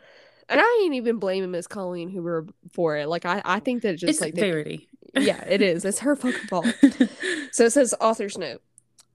[0.49, 3.09] And I ain't even blaming Miss Colleen Hoover for it.
[3.09, 4.89] Like I, I think that just it's like parody.
[5.15, 5.85] yeah, it is.
[5.85, 6.67] It's her fucking fault.
[7.53, 8.63] so it says author's note.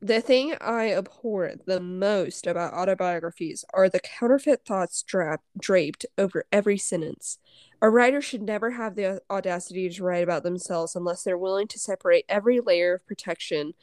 [0.04, 6.44] The thing I abhor the most about autobiographies are the counterfeit thoughts dra- draped over
[6.52, 7.38] every sentence.
[7.82, 11.80] A writer should never have the audacity to write about themselves unless they're willing to
[11.80, 13.76] separate every layer of protection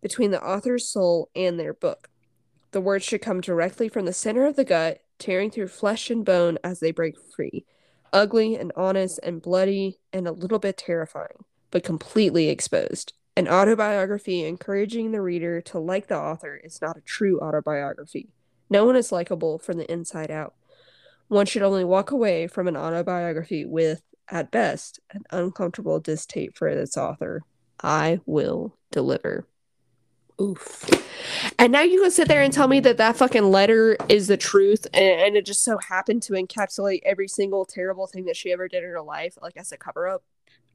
[0.00, 2.08] between the author's soul and their book.
[2.70, 6.24] The words should come directly from the center of the gut, tearing through flesh and
[6.24, 7.66] bone as they break free.
[8.14, 13.12] Ugly and honest and bloody and a little bit terrifying, but completely exposed.
[13.40, 18.28] An autobiography encouraging the reader to like the author is not a true autobiography.
[18.68, 20.52] No one is likable from the inside out.
[21.28, 26.68] One should only walk away from an autobiography with, at best, an uncomfortable distaste for
[26.68, 27.40] its author.
[27.82, 29.46] I will deliver.
[30.38, 30.90] Oof.
[31.58, 34.36] And now you can sit there and tell me that that fucking letter is the
[34.36, 38.52] truth, and, and, it just so happened to encapsulate every single terrible thing that she
[38.52, 40.24] ever did in her life, like as a cover up.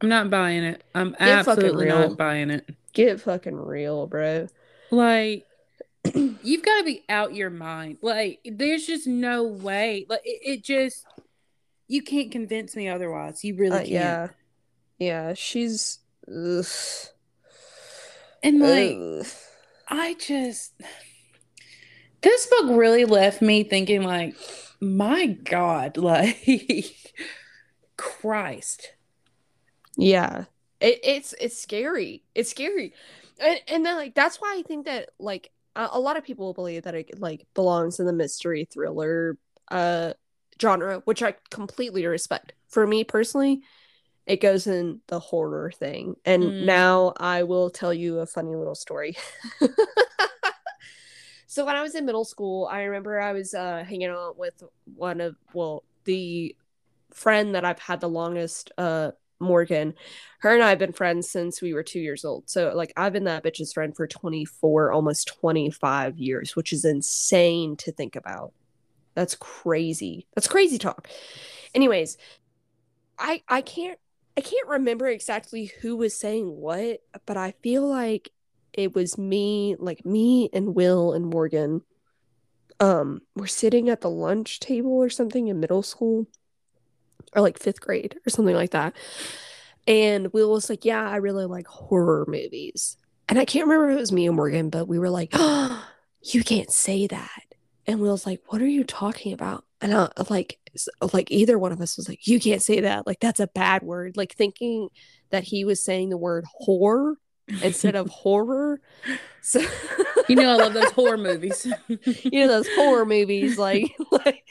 [0.02, 0.84] I'm not buying it.
[0.94, 2.70] I'm Get absolutely not buying it.
[2.94, 4.48] Get fucking real, bro.
[4.92, 5.46] Like,
[6.14, 7.98] you've got to be out your mind.
[8.02, 10.06] Like, there's just no way.
[10.10, 11.06] Like, it, it just,
[11.88, 13.44] you can't convince me otherwise.
[13.44, 13.90] You really uh, can't.
[13.90, 14.28] Yeah.
[14.98, 15.34] Yeah.
[15.34, 16.66] She's, ugh.
[18.44, 19.32] and like, ugh.
[19.88, 20.74] I just,
[22.22, 24.36] this book really left me thinking, like,
[24.82, 26.96] my God, like,
[27.98, 28.95] Christ
[29.98, 30.46] yeah.
[30.80, 32.24] It, it's it's scary.
[32.34, 32.94] It's scary.
[33.40, 36.54] And, and then like that's why I think that like a, a lot of people
[36.54, 39.38] believe that it like belongs in the mystery thriller
[39.72, 40.14] uh
[40.62, 42.54] genre, which I completely respect.
[42.68, 43.62] For me personally,
[44.26, 46.16] it goes in the horror thing.
[46.26, 46.66] And mm.
[46.66, 49.16] now I will tell you a funny little story.
[51.48, 54.64] so when I was in middle school, I remember I was uh, hanging out with
[54.96, 56.56] one of well, the
[57.12, 59.94] friend that I've had the longest uh Morgan,
[60.40, 62.50] her and I have been friends since we were two years old.
[62.50, 67.76] So like I've been that bitch's friend for 24, almost 25 years, which is insane
[67.78, 68.54] to think about.
[69.16, 70.28] That's crazy.
[70.36, 71.08] That's crazy talk.
[71.74, 72.18] Anyways,
[73.18, 74.00] I I can't
[74.38, 78.30] I can't remember exactly who was saying what, but I feel like
[78.74, 81.82] it was me, like me and Will and Morgan.
[82.82, 86.28] Um, we're sitting at the lunch table or something in middle school
[87.34, 88.94] or like fifth grade or something like that.
[89.88, 92.98] And Will was like, Yeah, I really like horror movies.
[93.28, 95.88] And I can't remember if it was me or Morgan, but we were like, Oh,
[96.22, 97.42] you can't say that.
[97.88, 99.66] And Will's like, What are you talking about?
[99.82, 100.60] And I like,
[101.14, 103.06] like either one of us was like, You can't say that.
[103.06, 104.18] Like, that's a bad word.
[104.18, 104.90] Like, thinking
[105.30, 107.18] that he was saying the word horror
[107.62, 108.82] instead of horror.
[109.42, 109.64] So,
[110.28, 111.68] you know, I love those horror movies.
[111.88, 114.44] you know, those horror movies, like, like,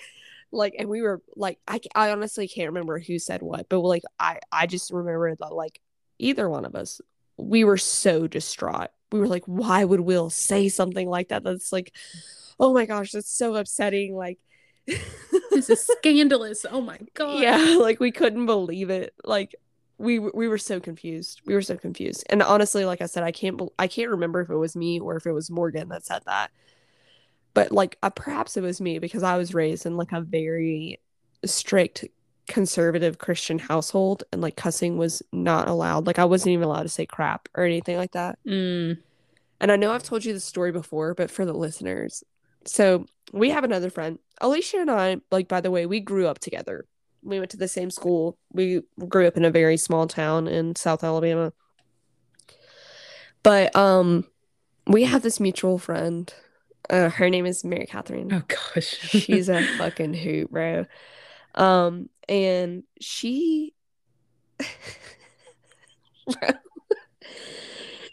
[0.55, 4.03] like and we were like I, I honestly can't remember who said what but like
[4.19, 5.81] i i just remember that like
[6.19, 7.01] either one of us
[7.37, 8.91] we were so distraught.
[9.13, 11.45] We were like why would will say something like that?
[11.45, 11.95] That's like
[12.59, 14.39] oh my gosh that's so upsetting like
[14.87, 16.67] this is scandalous.
[16.69, 19.15] Oh my god yeah like we couldn't believe it.
[19.25, 19.55] Like
[19.99, 21.43] we we were so confused.
[21.47, 22.25] We were so confused.
[22.29, 25.17] And honestly like i said i can't i can't remember if it was me or
[25.17, 26.51] if it was morgan that said that
[27.55, 31.01] but like uh, perhaps it was me because I was raised in like a very
[31.45, 32.05] strict
[32.47, 36.07] conservative Christian household and like cussing was not allowed.
[36.07, 38.39] Like I wasn't even allowed to say crap or anything like that.
[38.47, 38.99] Mm.
[39.61, 42.23] And I know I've told you the story before, but for the listeners.
[42.67, 44.19] So we have another friend.
[44.41, 46.87] Alicia and I, like by the way, we grew up together.
[47.23, 48.37] We went to the same school.
[48.53, 51.53] We grew up in a very small town in South Alabama.
[53.43, 54.27] But um
[54.87, 56.33] we have this mutual friend.
[56.91, 58.33] Uh, her name is Mary Catherine.
[58.33, 58.85] Oh gosh.
[59.09, 60.87] She's a fucking hoot, bro.
[61.55, 63.75] Um, and she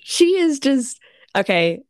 [0.01, 0.99] she is just
[1.35, 1.81] okay.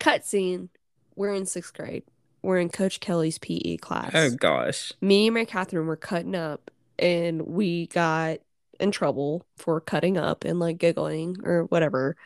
[0.00, 0.68] Cutscene.
[1.14, 2.04] We're in sixth grade.
[2.42, 4.12] We're in Coach Kelly's PE class.
[4.14, 4.92] oh gosh.
[5.00, 8.38] Me and Mary Catherine were cutting up, and we got
[8.78, 12.16] in trouble for cutting up and like giggling or whatever.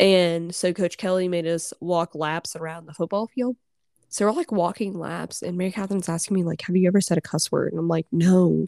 [0.00, 3.56] And so Coach Kelly made us walk laps around the football field.
[4.08, 7.18] So we're like walking laps, and Mary Catherine's asking me, like, have you ever said
[7.18, 7.72] a cuss word?
[7.72, 8.66] And I'm like, no,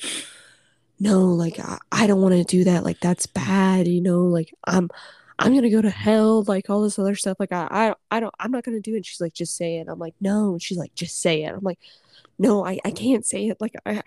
[1.00, 2.84] no, like I, I don't want to do that.
[2.84, 4.90] Like that's bad, you know, like I'm
[5.38, 7.38] I'm gonna go to hell, like all this other stuff.
[7.40, 8.98] Like I I, I don't I'm not gonna do it.
[8.98, 9.88] And she's like, just say it.
[9.88, 10.52] I'm like, no.
[10.52, 11.52] And she's like, just say it.
[11.54, 11.80] I'm like,
[12.38, 13.60] no, I, I can't say it.
[13.60, 14.02] Like I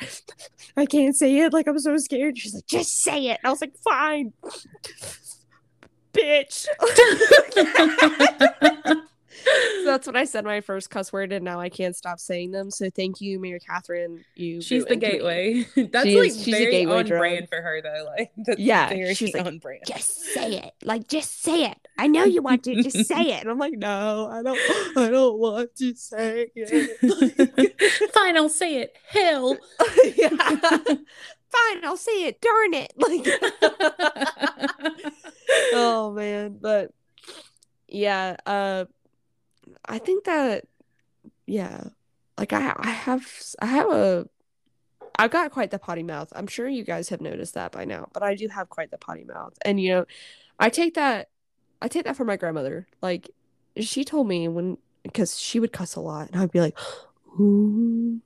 [0.77, 1.53] I can't say it.
[1.53, 2.37] Like I'm so scared.
[2.37, 3.39] She's like, just say it.
[3.43, 4.31] And I was like, fine.
[6.15, 6.67] Bitch.
[9.45, 12.49] So that's what I said my first cuss word, and now I can't stop saying
[12.49, 12.71] them.
[12.71, 14.25] So thank you, Mary Catherine.
[14.33, 15.09] You She's the ruined me.
[15.11, 15.67] gateway.
[15.91, 17.19] That's She like is- she's a very gateway on drug.
[17.19, 18.05] brand for her though.
[18.17, 19.83] Like that's Yeah, very she's like, on brand.
[19.85, 20.73] Just say it.
[20.83, 21.77] Like just say it.
[21.99, 22.81] I know you want to.
[22.81, 23.41] Just say it.
[23.41, 24.97] And I'm like, no, I don't.
[24.97, 28.11] I don't want to say it.
[28.13, 28.97] Fine, I'll say it.
[29.09, 29.57] Hell.
[30.15, 30.29] yeah.
[30.29, 32.41] Fine, I'll say it.
[32.41, 32.93] Darn it.
[32.97, 33.27] Like.
[35.73, 36.91] Oh man, but
[37.87, 38.37] yeah.
[38.45, 38.85] Uh,
[39.87, 40.65] I think that
[41.45, 41.85] yeah,
[42.37, 43.25] like I I have
[43.59, 44.27] I have a
[45.17, 46.31] I've got quite the potty mouth.
[46.35, 48.97] I'm sure you guys have noticed that by now, but I do have quite the
[48.97, 49.53] potty mouth.
[49.63, 50.05] And you know,
[50.59, 51.29] I take that
[51.81, 52.87] I take that from my grandmother.
[53.01, 53.29] Like
[53.79, 56.77] she told me when because she would cuss a lot and I'd be like,
[57.39, 58.19] Ooh,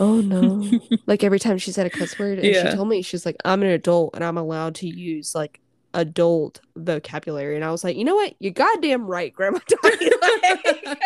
[0.00, 0.70] oh no.
[1.06, 2.70] like every time she said a cuss word and Yeah.
[2.70, 5.60] she told me she's like, I'm an adult and I'm allowed to use like
[5.98, 7.56] adult vocabulary.
[7.56, 8.34] And I was like, you know what?
[8.38, 9.58] You're goddamn right, Grandma.
[9.82, 10.00] Like,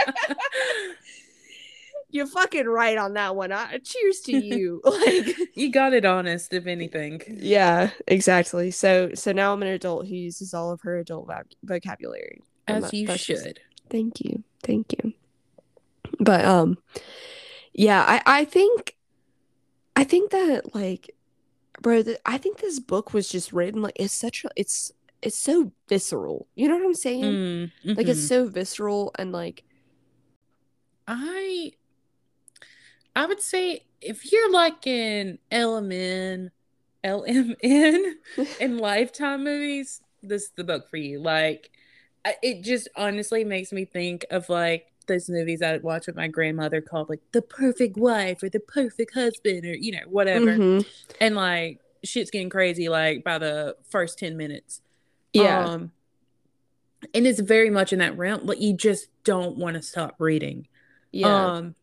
[2.10, 3.52] you're fucking right on that one.
[3.52, 4.82] I, cheers to you.
[4.84, 7.22] Like you got it honest, if anything.
[7.26, 8.70] Yeah, exactly.
[8.70, 12.42] So so now I'm an adult who uses all of her adult voc- vocabulary.
[12.68, 13.60] As that- you should.
[13.88, 14.44] Thank you.
[14.62, 15.14] Thank you.
[16.20, 16.76] But um
[17.72, 18.96] yeah, I I think
[19.96, 21.14] I think that like
[21.82, 25.38] bro, th- I think this book was just written like it's such a it's it's
[25.38, 26.46] so visceral.
[26.54, 27.40] You know what I'm saying?
[27.40, 28.28] Mm, Like it's mhm.
[28.28, 29.64] so visceral and like
[31.06, 31.72] I
[33.14, 36.50] I would say if you're like in LMN,
[37.04, 38.16] LMN
[38.58, 41.20] in Lifetime movies, this is the book for you.
[41.20, 41.70] Like,
[42.42, 46.80] it just honestly makes me think of like those movies I watch with my grandmother
[46.80, 50.56] called like The Perfect Wife or The Perfect Husband or you know whatever.
[50.56, 50.86] mhm.
[51.20, 54.80] And like shit's getting crazy like by the first ten minutes.
[55.32, 55.64] yeah.
[55.64, 55.92] Um,
[57.14, 58.46] and it's very much in that realm.
[58.46, 60.68] Like you just don't want to stop reading.
[61.10, 61.52] yeah.
[61.54, 61.74] Um,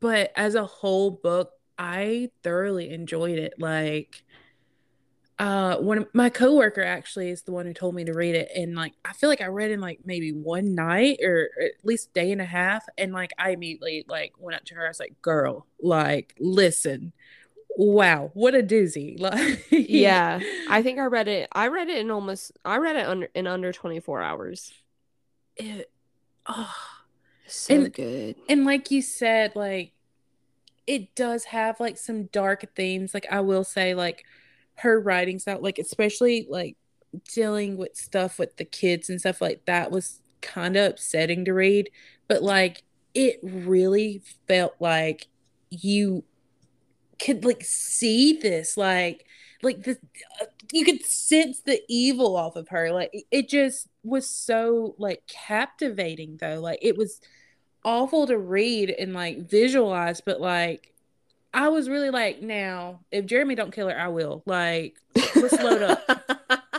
[0.00, 3.54] but as a whole book, I thoroughly enjoyed it.
[3.58, 4.22] Like,
[5.38, 8.50] uh, one of my coworker actually is the one who told me to read it,
[8.56, 12.12] and like I feel like I read in like maybe one night or at least
[12.12, 14.84] day and a half, and like I immediately like went up to her.
[14.84, 17.12] I was like, "Girl, like, listen."
[17.80, 19.20] Wow, what a doozy!
[19.20, 20.40] Like, yeah.
[20.68, 23.46] I think I read it I read it in almost I read it under in
[23.46, 24.72] under 24 hours.
[25.56, 25.88] it,
[26.46, 26.74] oh,
[27.46, 28.34] So And- good.
[28.48, 29.92] and like you said like
[30.88, 34.24] it does have like some dark themes like i will say like
[34.78, 36.76] her writing style like especially like
[37.32, 41.52] dealing with stuff with the kids and stuff like that was kind of upsetting to
[41.52, 41.90] read.
[42.26, 42.82] But like
[43.14, 45.26] it really felt like
[45.70, 46.24] you
[47.20, 49.26] could like see this like
[49.62, 49.98] like the
[50.40, 52.92] uh, you could sense the evil off of her.
[52.92, 56.60] Like it just was so like captivating though.
[56.60, 57.20] Like it was
[57.84, 60.92] awful to read and like visualize but like
[61.54, 64.96] i was really like now if jeremy don't kill her i will like
[65.36, 66.00] let's load up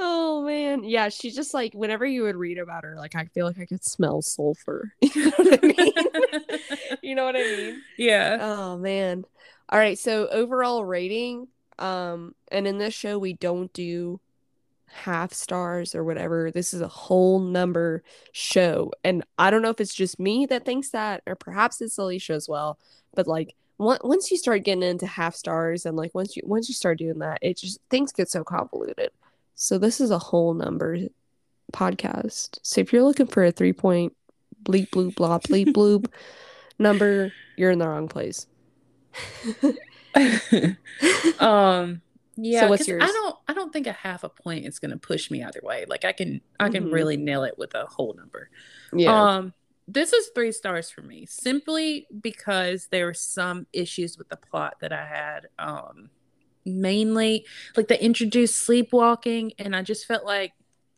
[0.00, 0.84] Oh man.
[0.84, 3.66] Yeah, she just like whenever you would read about her, like I feel like I
[3.66, 4.92] could smell sulfur.
[5.02, 5.92] You know what I mean?
[7.02, 7.82] you know what I mean?
[7.96, 9.24] yeah Oh man.
[9.68, 11.48] All right, so overall rating
[11.80, 14.20] um and in this show we don't do
[14.90, 16.50] half stars or whatever.
[16.50, 20.64] This is a whole number show and I don't know if it's just me that
[20.64, 22.78] thinks that or perhaps it's Alicia as well,
[23.14, 26.74] but like once you start getting into half stars and like once you once you
[26.74, 29.10] start doing that, it just things get so convoluted.
[29.54, 30.98] So this is a whole number
[31.72, 32.58] podcast.
[32.62, 34.16] So if you're looking for a three point
[34.64, 36.10] bleep bloop blah bleep bloop
[36.78, 38.46] number, you're in the wrong place.
[41.38, 42.00] um
[42.40, 43.10] yeah what's 'cause i yours?
[43.12, 45.84] don't i don't think a half a point is going to push me either way
[45.88, 46.92] like i can i can Mhm.
[46.92, 48.48] really nail it with a whole number
[48.92, 49.36] Yeah.
[49.36, 49.54] um
[49.88, 54.76] this is three stars for me simply because there were some issues with the plot
[54.80, 56.10] that i had um
[56.64, 60.52] mainly like they introduced sleepwalking and i just felt like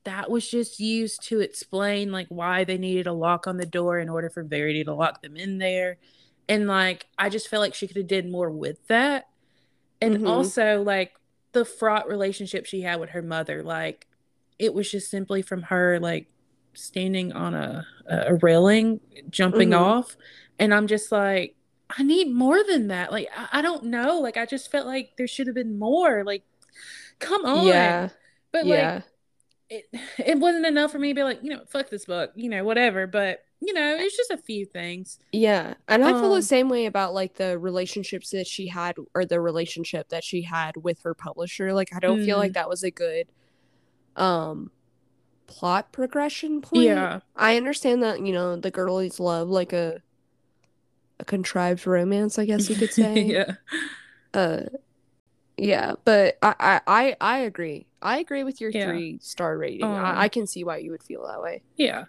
[0.05, 3.99] that was just used to explain like why they needed a lock on the door
[3.99, 5.99] in order for verity to lock them in there
[6.49, 9.27] and like i just felt like she could have did more with that
[10.01, 10.27] and Mhm.
[10.27, 11.13] also like
[11.53, 14.07] the fraught relationship she had with her mother like
[14.59, 16.29] it was just simply from her like
[16.75, 19.79] standing on a a railing jumping Mhm.
[19.81, 20.17] off.
[20.59, 21.57] And i'm just like
[21.99, 23.11] i need more than that.
[23.11, 24.21] Like i, I don't know.
[24.21, 26.23] Like i just felt like there should have been more.
[26.25, 26.45] Like
[27.19, 27.67] come on.
[27.67, 28.11] Yeah.
[28.53, 29.03] but like
[29.69, 29.85] it
[30.19, 32.63] it wasn't enough for me to be like you know fuck this book you know
[32.65, 33.07] whatever.
[33.07, 36.69] But you know it's just a few things Yeah, and I feel Um, the same
[36.69, 41.03] way about like the relationships that she had or the relationship that she had with
[41.03, 41.73] her publisher.
[41.73, 42.41] Like I don't feel Mm.
[42.41, 43.29] like that was a good
[44.17, 44.71] um
[45.47, 46.87] plot progression point.
[46.87, 50.03] yeah I understand that, you know, the girlies love like a
[51.19, 53.23] a contrived romance, I guess you could say.
[53.27, 53.53] yeah
[54.35, 54.63] Uh
[55.57, 57.87] yeah, but I, I I I agree.
[58.01, 58.85] I agree with your Yeah.
[58.85, 59.87] three star rating.
[59.87, 61.63] Um, I, I can see why you would feel that way.
[61.77, 62.05] Yeah.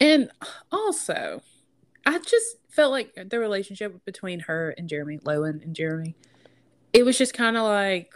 [0.00, 0.30] And
[0.72, 1.42] also,
[2.04, 6.14] I just felt like the relationship between her and Jeremy, Lowen and Jeremy,
[6.92, 8.14] it was just kind of like,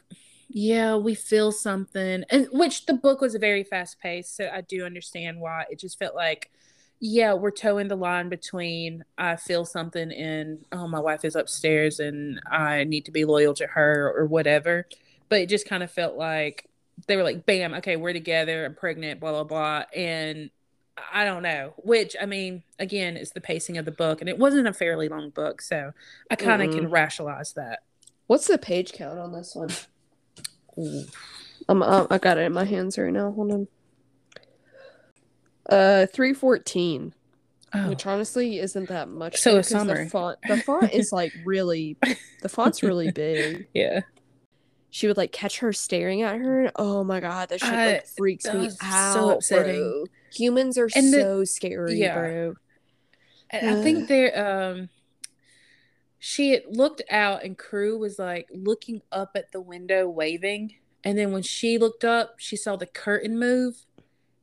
[0.48, 2.24] yeah, we feel something.
[2.30, 4.36] And which the book was a very fast paced.
[4.36, 6.50] So I do understand why it just felt like,
[7.00, 12.00] yeah, we're toeing the line between I feel something and, oh, my wife is upstairs
[12.00, 14.88] and I need to be loyal to her or whatever.
[15.28, 16.68] But it just kind of felt like
[17.06, 19.84] they were like, bam, okay, we're together, I'm pregnant, blah, blah, blah.
[19.94, 20.50] And
[21.12, 24.38] I don't know, which I mean, again, is the pacing of the book, and it
[24.38, 25.92] wasn't a fairly long book, so
[26.30, 27.80] I kind of can rationalize that.
[28.26, 29.70] What's the page count on this one?
[31.70, 33.30] Um, uh, I got it in my hands right now.
[33.32, 33.68] Hold on.
[35.68, 37.12] Uh, three fourteen,
[37.74, 39.36] Oh, which honestly isn't that much.
[39.36, 40.05] So though, a 'cause summary.
[40.05, 41.99] The font, the font is like really,
[42.40, 43.66] the font's really big.
[43.74, 44.01] yeah,
[44.88, 46.70] She would like catch her staring at her.
[46.76, 49.12] Oh my god, that shit I- like freaks that me out.
[49.14, 49.74] so upsetting.
[49.80, 50.05] bro.
[50.34, 52.14] Humans are And the- so scary, yeah.
[52.14, 52.54] bro.
[53.50, 54.32] and I think there,
[54.70, 54.88] um,
[56.18, 60.74] she looked out, and Crew was like looking up at the window, waving,
[61.04, 63.84] and then when she looked up, she saw the curtain move.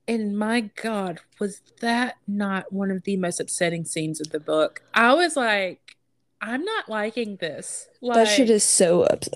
[0.07, 4.83] And my God, was that not one of the most upsetting scenes of the book?
[4.93, 5.95] I was like,
[6.41, 7.88] I'm not liking this.
[8.01, 9.29] Like, that shit is so ups-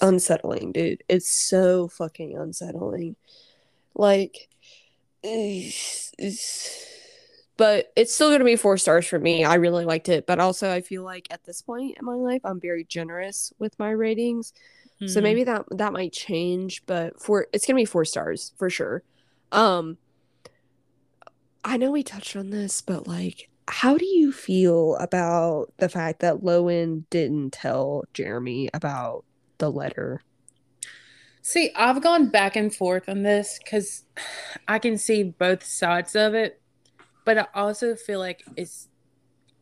[0.00, 1.04] unsettling, dude.
[1.08, 3.14] It's so fucking unsettling.
[3.94, 4.48] Like,
[7.56, 9.44] but it's still gonna be four stars for me.
[9.44, 12.40] I really liked it, but also I feel like at this point in my life,
[12.44, 14.52] I'm very generous with my ratings.
[15.04, 15.22] So Mhm.
[15.22, 19.02] maybe that that might change, but for it's gonna be four stars for sure.
[19.52, 19.98] Um,
[21.64, 26.20] I know we touched on this, but like, how do you feel about the fact
[26.20, 29.24] that Lowen didn't tell Jeremy about
[29.58, 30.22] the letter?
[31.42, 34.04] See, I've gone back and forth on this because
[34.68, 36.60] I can see both sides of it,
[37.24, 38.88] but I also feel like it's,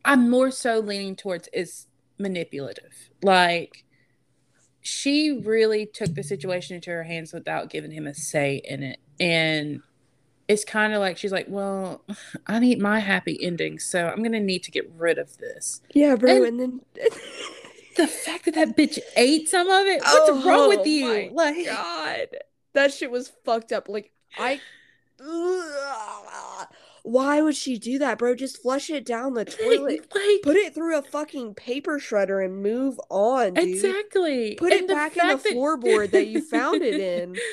[0.05, 1.87] I'm more so leaning towards it's
[2.19, 3.09] manipulative.
[3.23, 3.83] Like,
[4.81, 8.99] she really took the situation into her hands without giving him a say in it.
[9.19, 9.81] And
[10.47, 12.03] it's kind of like she's like, well,
[12.47, 15.81] I need my happy ending, so I'm going to need to get rid of this.
[15.95, 16.81] Yeah, bro, And- and, then
[17.97, 21.05] The fact that that bitch ate some of it, what's wrong Oh with you?
[21.07, 22.27] my Like, God,
[22.73, 23.89] that shit was fucked up.
[23.89, 24.61] Like I,
[27.03, 28.35] why would she do that, bro?
[28.35, 30.07] Just flush it down the toilet.
[30.15, 33.67] like, Put it through a fucking paper shredder and move on, dude.
[33.69, 34.55] Exactly.
[34.55, 37.35] Put And it back in the that- floorboard that you found it in.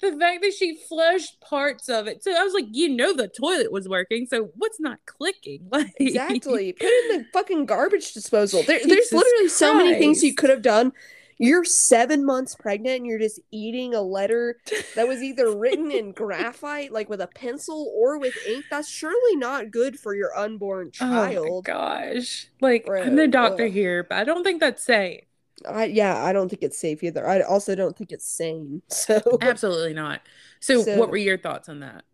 [0.00, 2.22] The fact that she flushed parts of it.
[2.24, 5.68] So I was like, you know the toilet was working, so what's not clicking?
[5.72, 6.72] Like Exactly.
[6.72, 8.62] Put it in the fucking garbage disposal.
[8.62, 10.92] There, there's literally so many things you could have done.
[11.38, 14.58] You're seven months pregnant and you're just eating a letter
[14.94, 18.66] that was either written in graphite, like with a pencil or with ink.
[18.70, 21.64] That's surely not good for your unborn Oh child.
[21.64, 22.48] gosh.
[22.60, 23.72] Like Bro, I'm the doctor ugh.
[23.72, 25.24] here, but I don't think that's safe.
[25.68, 27.26] I, yeah, I don't think it's safe either.
[27.28, 28.82] I also don't think it's sane.
[28.90, 30.22] So, Absolutely not.
[30.60, 32.04] So, So- what were your thoughts on that?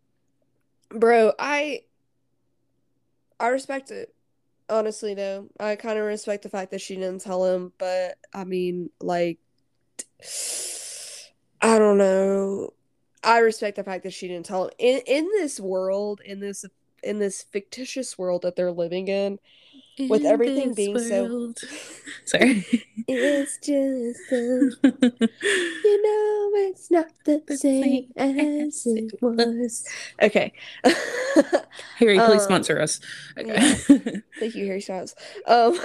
[0.91, 1.83] bro, I
[3.41, 4.15] I respect it.
[4.69, 5.49] honestly though.
[5.61, 9.39] I kind of respect the fact that she didn't tell him, but I mean, like
[11.63, 12.73] I don't know.
[13.25, 14.71] I respect the fact that she didn't tell him.
[14.79, 16.65] In in this world, in this
[17.03, 19.39] in this fictitious world that they're living in,
[19.97, 21.59] in with everything being world.
[21.59, 21.67] so
[22.25, 22.67] sorry
[23.09, 24.71] it's just a,
[25.83, 29.87] you know it's not the, the same, same, as it was
[30.23, 30.53] okay
[31.97, 33.01] harry please um, sponsor us
[33.39, 33.77] okay.
[33.89, 34.01] yeah.
[34.39, 35.15] thank you harry styles
[35.47, 35.79] um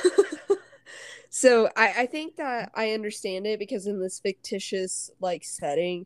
[1.29, 6.05] so I, I think that i understand it because in this fictitious like setting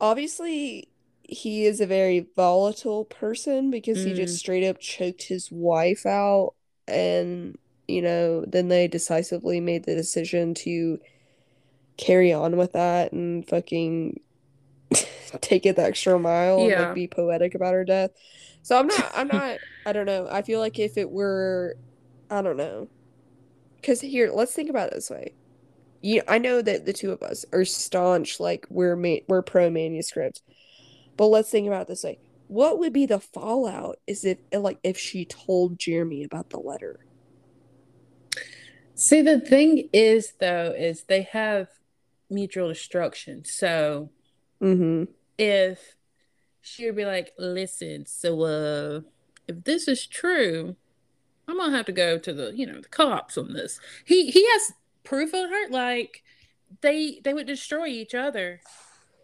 [0.00, 0.88] obviously
[1.28, 4.06] he is a very volatile person because mm.
[4.06, 4.38] he just mm.
[4.38, 6.54] straight up choked his wife out
[6.88, 10.98] and you know then they decisively made the decision to
[11.96, 14.20] carry on with that and fucking
[15.40, 16.74] take it the extra mile yeah.
[16.74, 18.10] and like be poetic about her death.
[18.62, 20.28] So i'm not i'm not i don't know.
[20.30, 21.76] I feel like if it were
[22.30, 22.88] i don't know.
[23.76, 25.34] Because here let's think about it this way.
[26.00, 29.68] You i know that the two of us are staunch like we're ma- we're pro
[29.68, 30.42] manuscript
[31.16, 32.18] but let's think about it this way
[32.48, 37.00] what would be the fallout is if like if she told Jeremy about the letter?
[38.94, 41.68] See, the thing is though, is they have
[42.30, 43.44] mutual destruction.
[43.44, 44.10] So
[44.60, 45.04] mm-hmm.
[45.36, 45.94] if
[46.62, 49.00] she would be like, listen, so uh
[49.46, 50.74] if this is true,
[51.46, 53.78] I'm gonna have to go to the, you know, the cops on this.
[54.06, 54.72] He he has
[55.04, 56.22] proof on her, like
[56.80, 58.60] they they would destroy each other.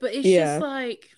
[0.01, 0.59] But it's yeah.
[0.59, 1.14] just like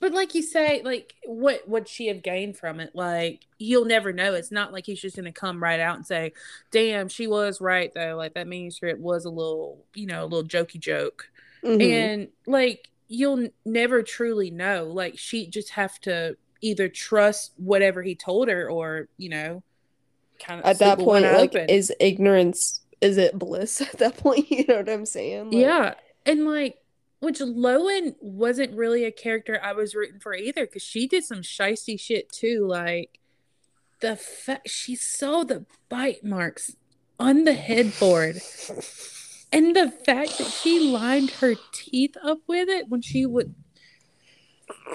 [0.00, 2.94] but like you say, like what would she have gained from it?
[2.94, 4.34] Like you'll never know.
[4.34, 6.32] It's not like he's just gonna come right out and say,
[6.70, 10.48] "Damn, she was right though." Like that manuscript was a little, you know, a little
[10.48, 11.30] jokey joke,
[11.62, 11.80] mm-hmm.
[11.80, 14.84] and like you'll never truly know.
[14.84, 19.62] Like she just have to either trust whatever he told her, or you know,
[20.38, 21.68] kind of at that point, like open.
[21.68, 24.50] is ignorance is it bliss at that point?
[24.50, 25.50] You know what I'm saying?
[25.50, 25.94] Like, yeah,
[26.26, 26.78] and like
[27.20, 31.40] which Lowen wasn't really a character I was rooting for either because she did some
[31.40, 32.66] shisty shit too.
[32.66, 33.18] Like
[34.00, 36.76] the fact she saw the bite marks
[37.18, 38.40] on the headboard.
[39.52, 43.54] And the fact that she lined her teeth up with it when she would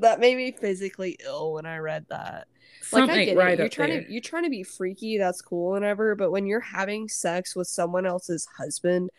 [0.00, 2.46] that made me physically ill when I read that.
[2.80, 3.58] Something like I get right it.
[3.60, 4.04] You're trying there.
[4.04, 7.54] to you're trying to be freaky, that's cool and ever, but when you're having sex
[7.56, 9.10] with someone else's husband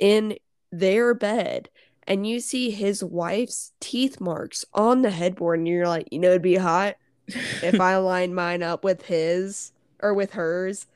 [0.00, 0.36] in
[0.72, 1.68] their bed
[2.08, 6.30] and you see his wife's teeth marks on the headboard and you're like, you know,
[6.30, 6.96] it'd be hot
[7.28, 10.86] if I line mine up with his or with hers.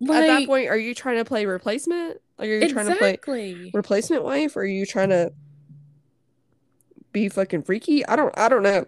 [0.00, 2.20] Like, At that point, are you trying to play replacement?
[2.38, 2.96] Like, are you exactly.
[2.96, 4.56] trying to play replacement wife?
[4.56, 5.32] Or are you trying to
[7.12, 8.06] be fucking freaky?
[8.06, 8.36] I don't.
[8.38, 8.86] I don't know.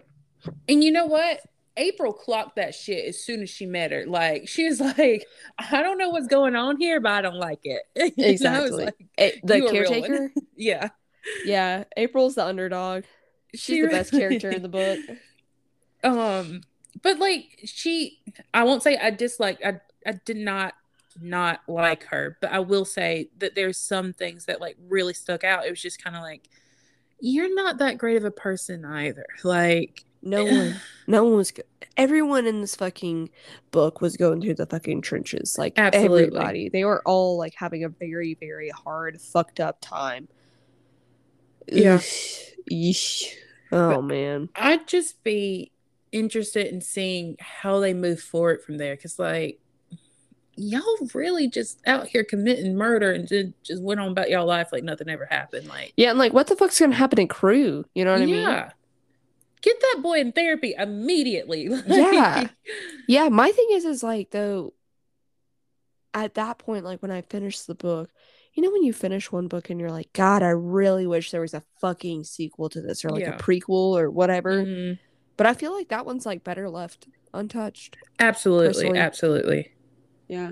[0.69, 1.41] And you know what?
[1.77, 4.05] April clocked that shit as soon as she met her.
[4.05, 5.25] Like she was like,
[5.57, 7.83] I don't know what's going on here, but I don't like it.
[8.17, 8.85] Exactly.
[8.85, 10.31] like, a- the caretaker.
[10.55, 10.89] yeah.
[11.45, 11.85] Yeah.
[11.97, 13.03] April's the underdog.
[13.53, 14.99] She's she the best character in the book.
[16.03, 16.61] Um,
[17.01, 18.19] but like she,
[18.53, 19.59] I won't say I dislike.
[19.63, 20.73] I I did not
[21.19, 25.43] not like her, but I will say that there's some things that like really stuck
[25.43, 25.65] out.
[25.65, 26.49] It was just kind of like,
[27.19, 29.25] you're not that great of a person either.
[29.43, 30.75] Like no one,
[31.07, 31.53] no one was.
[31.97, 33.29] Everyone in this fucking
[33.71, 35.57] book was going through the fucking trenches.
[35.57, 36.23] Like Absolutely.
[36.23, 40.27] everybody, they were all like having a very, very hard, fucked up time.
[41.67, 41.97] Yeah.
[42.71, 43.25] Yeesh.
[43.71, 44.49] Oh but man.
[44.55, 45.71] I'd just be
[46.11, 49.59] interested in seeing how they move forward from there, because like
[50.55, 54.69] y'all really just out here committing murder and just, just went on about y'all life
[54.71, 55.67] like nothing ever happened.
[55.67, 57.85] Like yeah, and like what the fuck's gonna happen in Crew?
[57.95, 58.35] You know what I mean?
[58.35, 58.71] Yeah
[59.61, 61.69] get that boy in therapy immediately.
[61.87, 62.47] yeah.
[63.07, 63.29] Yeah.
[63.29, 64.73] My thing is, is like, though,
[66.13, 68.09] at that point, like when I finished the book,
[68.53, 71.41] you know, when you finish one book and you're like, God, I really wish there
[71.41, 73.35] was a fucking sequel to this or like yeah.
[73.35, 74.63] a prequel or whatever.
[74.65, 74.93] Mm-hmm.
[75.37, 77.97] But I feel like that one's like better left untouched.
[78.19, 78.67] Absolutely.
[78.67, 78.99] Personally.
[78.99, 79.71] Absolutely.
[80.27, 80.51] Yeah.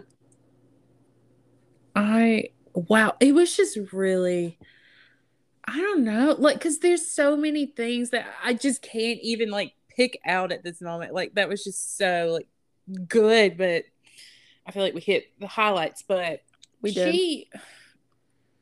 [1.96, 3.16] I, wow.
[3.20, 4.58] It was just really
[5.72, 6.36] I don't know.
[6.38, 10.64] Like, cause there's so many things that I just can't even like pick out at
[10.64, 11.14] this moment.
[11.14, 12.48] Like that was just so like
[13.08, 13.84] good, but
[14.66, 16.42] I feel like we hit the highlights, but
[16.82, 17.14] we did.
[17.14, 17.50] She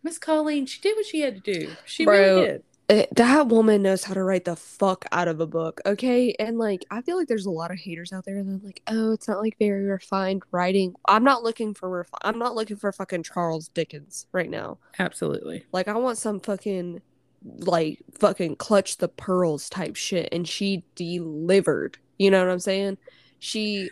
[0.03, 1.76] Miss Colleen, she did what she had to do.
[1.86, 2.64] She Bro, really did.
[2.90, 6.34] It, that woman knows how to write the fuck out of a book, okay?
[6.40, 8.82] And like, I feel like there's a lot of haters out there that are like,
[8.88, 10.96] oh, it's not like very refined writing.
[11.06, 14.78] I'm not looking for refi- I'm not looking for fucking Charles Dickens right now.
[15.00, 15.66] Absolutely.
[15.74, 17.02] Like, I want some fucking
[17.44, 22.98] like fucking clutch the pearls type shit, and she delivered You know what I'm saying?
[23.40, 23.90] She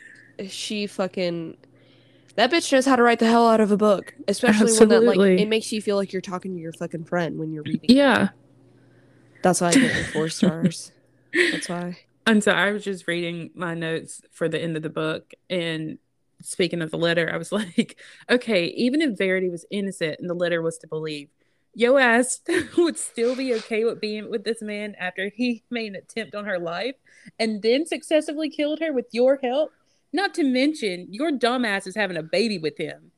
[0.47, 1.57] she fucking
[2.35, 5.03] that bitch knows how to write the hell out of a book, especially when that
[5.03, 7.95] like it makes you feel like you're talking to your fucking friend when you're reading.
[7.95, 8.29] Yeah.
[9.45, 10.91] That's why I give it four stars.
[11.51, 11.99] That's why.
[12.27, 15.35] And so I was just reading my notes for the end of the book.
[15.47, 15.99] And
[16.41, 20.33] speaking of the letter, I was like, okay, even if Verity was innocent and the
[20.33, 21.29] letter was to believe,
[21.75, 22.39] yo ass
[22.79, 26.45] would still be okay with being with this man after he made an attempt on
[26.45, 26.95] her life
[27.37, 29.71] and then successfully killed her with your help.
[30.11, 33.11] Not to mention, your dumbass is having a baby with him.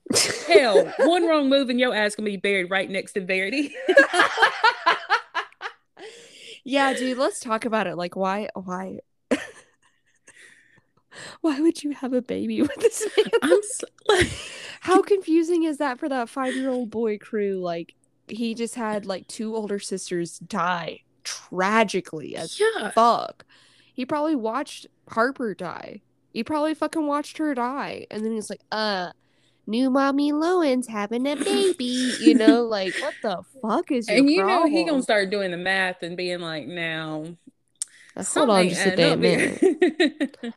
[0.47, 3.73] Hell, one wrong move and your ass gonna be buried right next to Verity.
[6.67, 7.95] Yeah, dude, let's talk about it.
[7.95, 8.99] Like why why
[11.41, 13.27] why would you have a baby with this man?
[13.41, 14.27] I'm so, like,
[14.81, 17.61] How confusing is that for that five year old boy crew?
[17.61, 17.95] Like
[18.27, 22.91] he just had like two older sisters die tragically as yeah.
[22.91, 23.45] fuck.
[23.93, 26.01] He probably watched Harper die.
[26.33, 28.07] He probably fucking watched her die.
[28.11, 29.11] And then he's like, uh,
[29.67, 32.13] new mommy Lowen's having a baby.
[32.19, 34.71] You know, like what the fuck is your And you know problem?
[34.71, 37.25] he gonna start doing the math and being like, now
[38.15, 39.61] Uh, Hold on just a damn minute.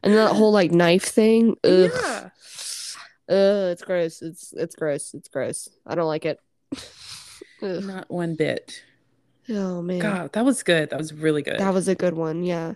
[0.03, 1.57] And that whole like knife thing.
[1.65, 1.91] Ugh.
[1.93, 2.31] yeah.
[3.29, 4.23] Ugh, it's gross.
[4.23, 5.13] It's it's gross.
[5.15, 5.69] It's gross.
[5.87, 6.41] I don't like it.
[7.63, 8.83] Not one bit.
[9.49, 9.99] Oh man.
[9.99, 10.91] God, that was good.
[10.91, 11.59] That was really good.
[11.59, 12.75] That was a good one, yeah.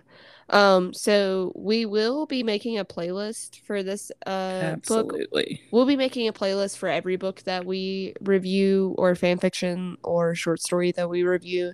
[0.49, 5.13] Um, so we will be making a playlist for this uh book.
[5.13, 5.61] Absolutely.
[5.71, 10.35] We'll be making a playlist for every book that we review or fan fiction or
[10.35, 11.73] short story that we review.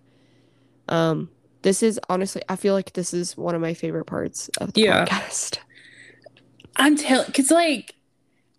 [0.87, 1.29] Um,
[1.63, 4.81] this is honestly I feel like this is one of my favorite parts of the
[4.81, 5.05] Yeah.
[5.05, 5.59] podcast.
[6.75, 7.93] I'm telling, because like,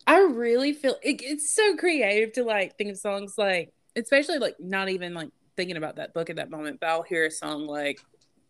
[0.07, 4.57] I really feel it, it's so creative to like think of songs like, especially like
[4.61, 7.67] not even like thinking about that book at that moment, but I'll hear a song
[7.67, 8.01] like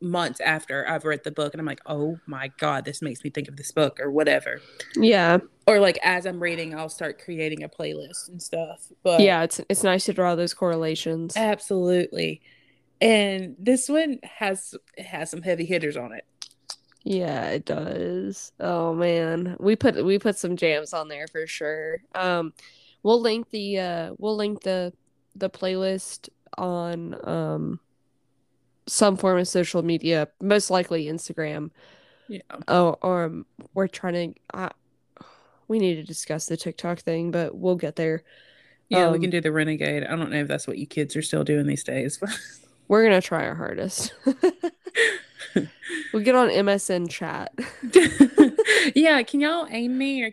[0.02, 3.30] months after I've read the book and I'm like, oh my God, this makes me
[3.30, 4.60] think of this book or whatever.
[4.96, 5.38] Yeah.
[5.66, 8.88] Or like as I'm reading, I'll start creating a playlist and stuff.
[9.02, 11.36] But Yeah, it's it's nice to draw those correlations.
[11.36, 12.42] absolutely.
[13.00, 16.24] And this one has has some heavy hitters on it.
[17.04, 18.52] Yeah, it does.
[18.60, 19.56] Oh man.
[19.58, 21.98] We put we put some jams on there for sure.
[22.14, 22.52] Um
[23.02, 24.92] we'll link the uh we'll link the
[25.34, 26.28] the playlist
[26.58, 27.80] on um
[28.86, 31.70] some form of social media, most likely Instagram.
[32.28, 32.40] Yeah.
[32.68, 34.68] Oh, or um, we're trying to uh,
[35.68, 38.22] we need to discuss the TikTok thing, but we'll get there.
[38.88, 40.04] Yeah, we Um, can do the renegade.
[40.04, 42.18] I don't know if that's what you kids are still doing these days.
[42.18, 42.30] but-
[42.88, 44.12] We're gonna try our hardest.
[46.12, 47.52] we get on MSN chat.
[48.94, 50.32] yeah, can y'all aim me or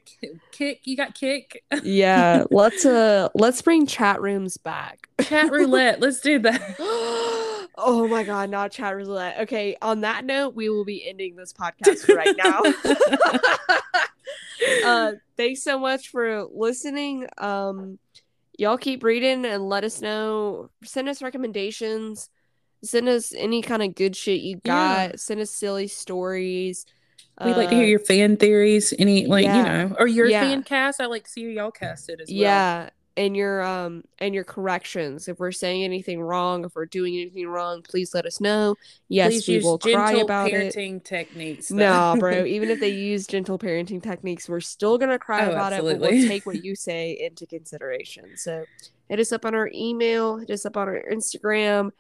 [0.51, 0.81] Kik?
[0.85, 1.63] You got Kik?
[1.83, 5.07] yeah, let's uh let's bring chat rooms back.
[5.21, 5.99] Chat roulette.
[5.99, 6.75] Let's do that.
[6.79, 9.39] oh my god, not chat roulette.
[9.41, 12.61] Okay, on that note, we will be ending this podcast right now.
[14.85, 17.27] uh thanks so much for listening.
[17.37, 17.99] Um
[18.57, 20.69] y'all keep reading and let us know.
[20.83, 22.29] Send us recommendations.
[22.83, 25.09] Send us any kind of good shit you got.
[25.09, 25.15] Yeah.
[25.17, 26.85] Send us silly stories.
[27.43, 30.41] We'd like to hear Uh, your fan theories, any like you know, or your Yeah.
[30.41, 30.99] fan cast.
[30.99, 32.35] I like to see y'all cast it as well.
[32.37, 35.29] Yeah, and your um and your corrections.
[35.29, 38.75] If we're saying anything wrong, if we're doing anything wrong, please let us know.
[39.07, 40.73] Yes, Please we will cry about it.
[40.75, 41.69] parenting techniques.
[41.69, 41.77] though.
[41.77, 42.43] Nah, bro.
[42.45, 45.81] Even if they use gentle parenting techniques, we're still gonna cry Oh, about it.
[45.81, 48.35] But we'll take what you say into consideration.
[48.35, 48.65] So
[49.07, 51.91] hit us up on our email, hit us up on our Instagram.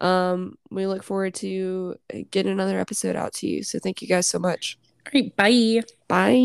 [0.00, 1.96] Um, we look forward to
[2.30, 3.62] getting another episode out to you.
[3.62, 4.78] So thank you guys so much.
[5.06, 5.82] All right, bye.
[6.08, 6.44] Bye.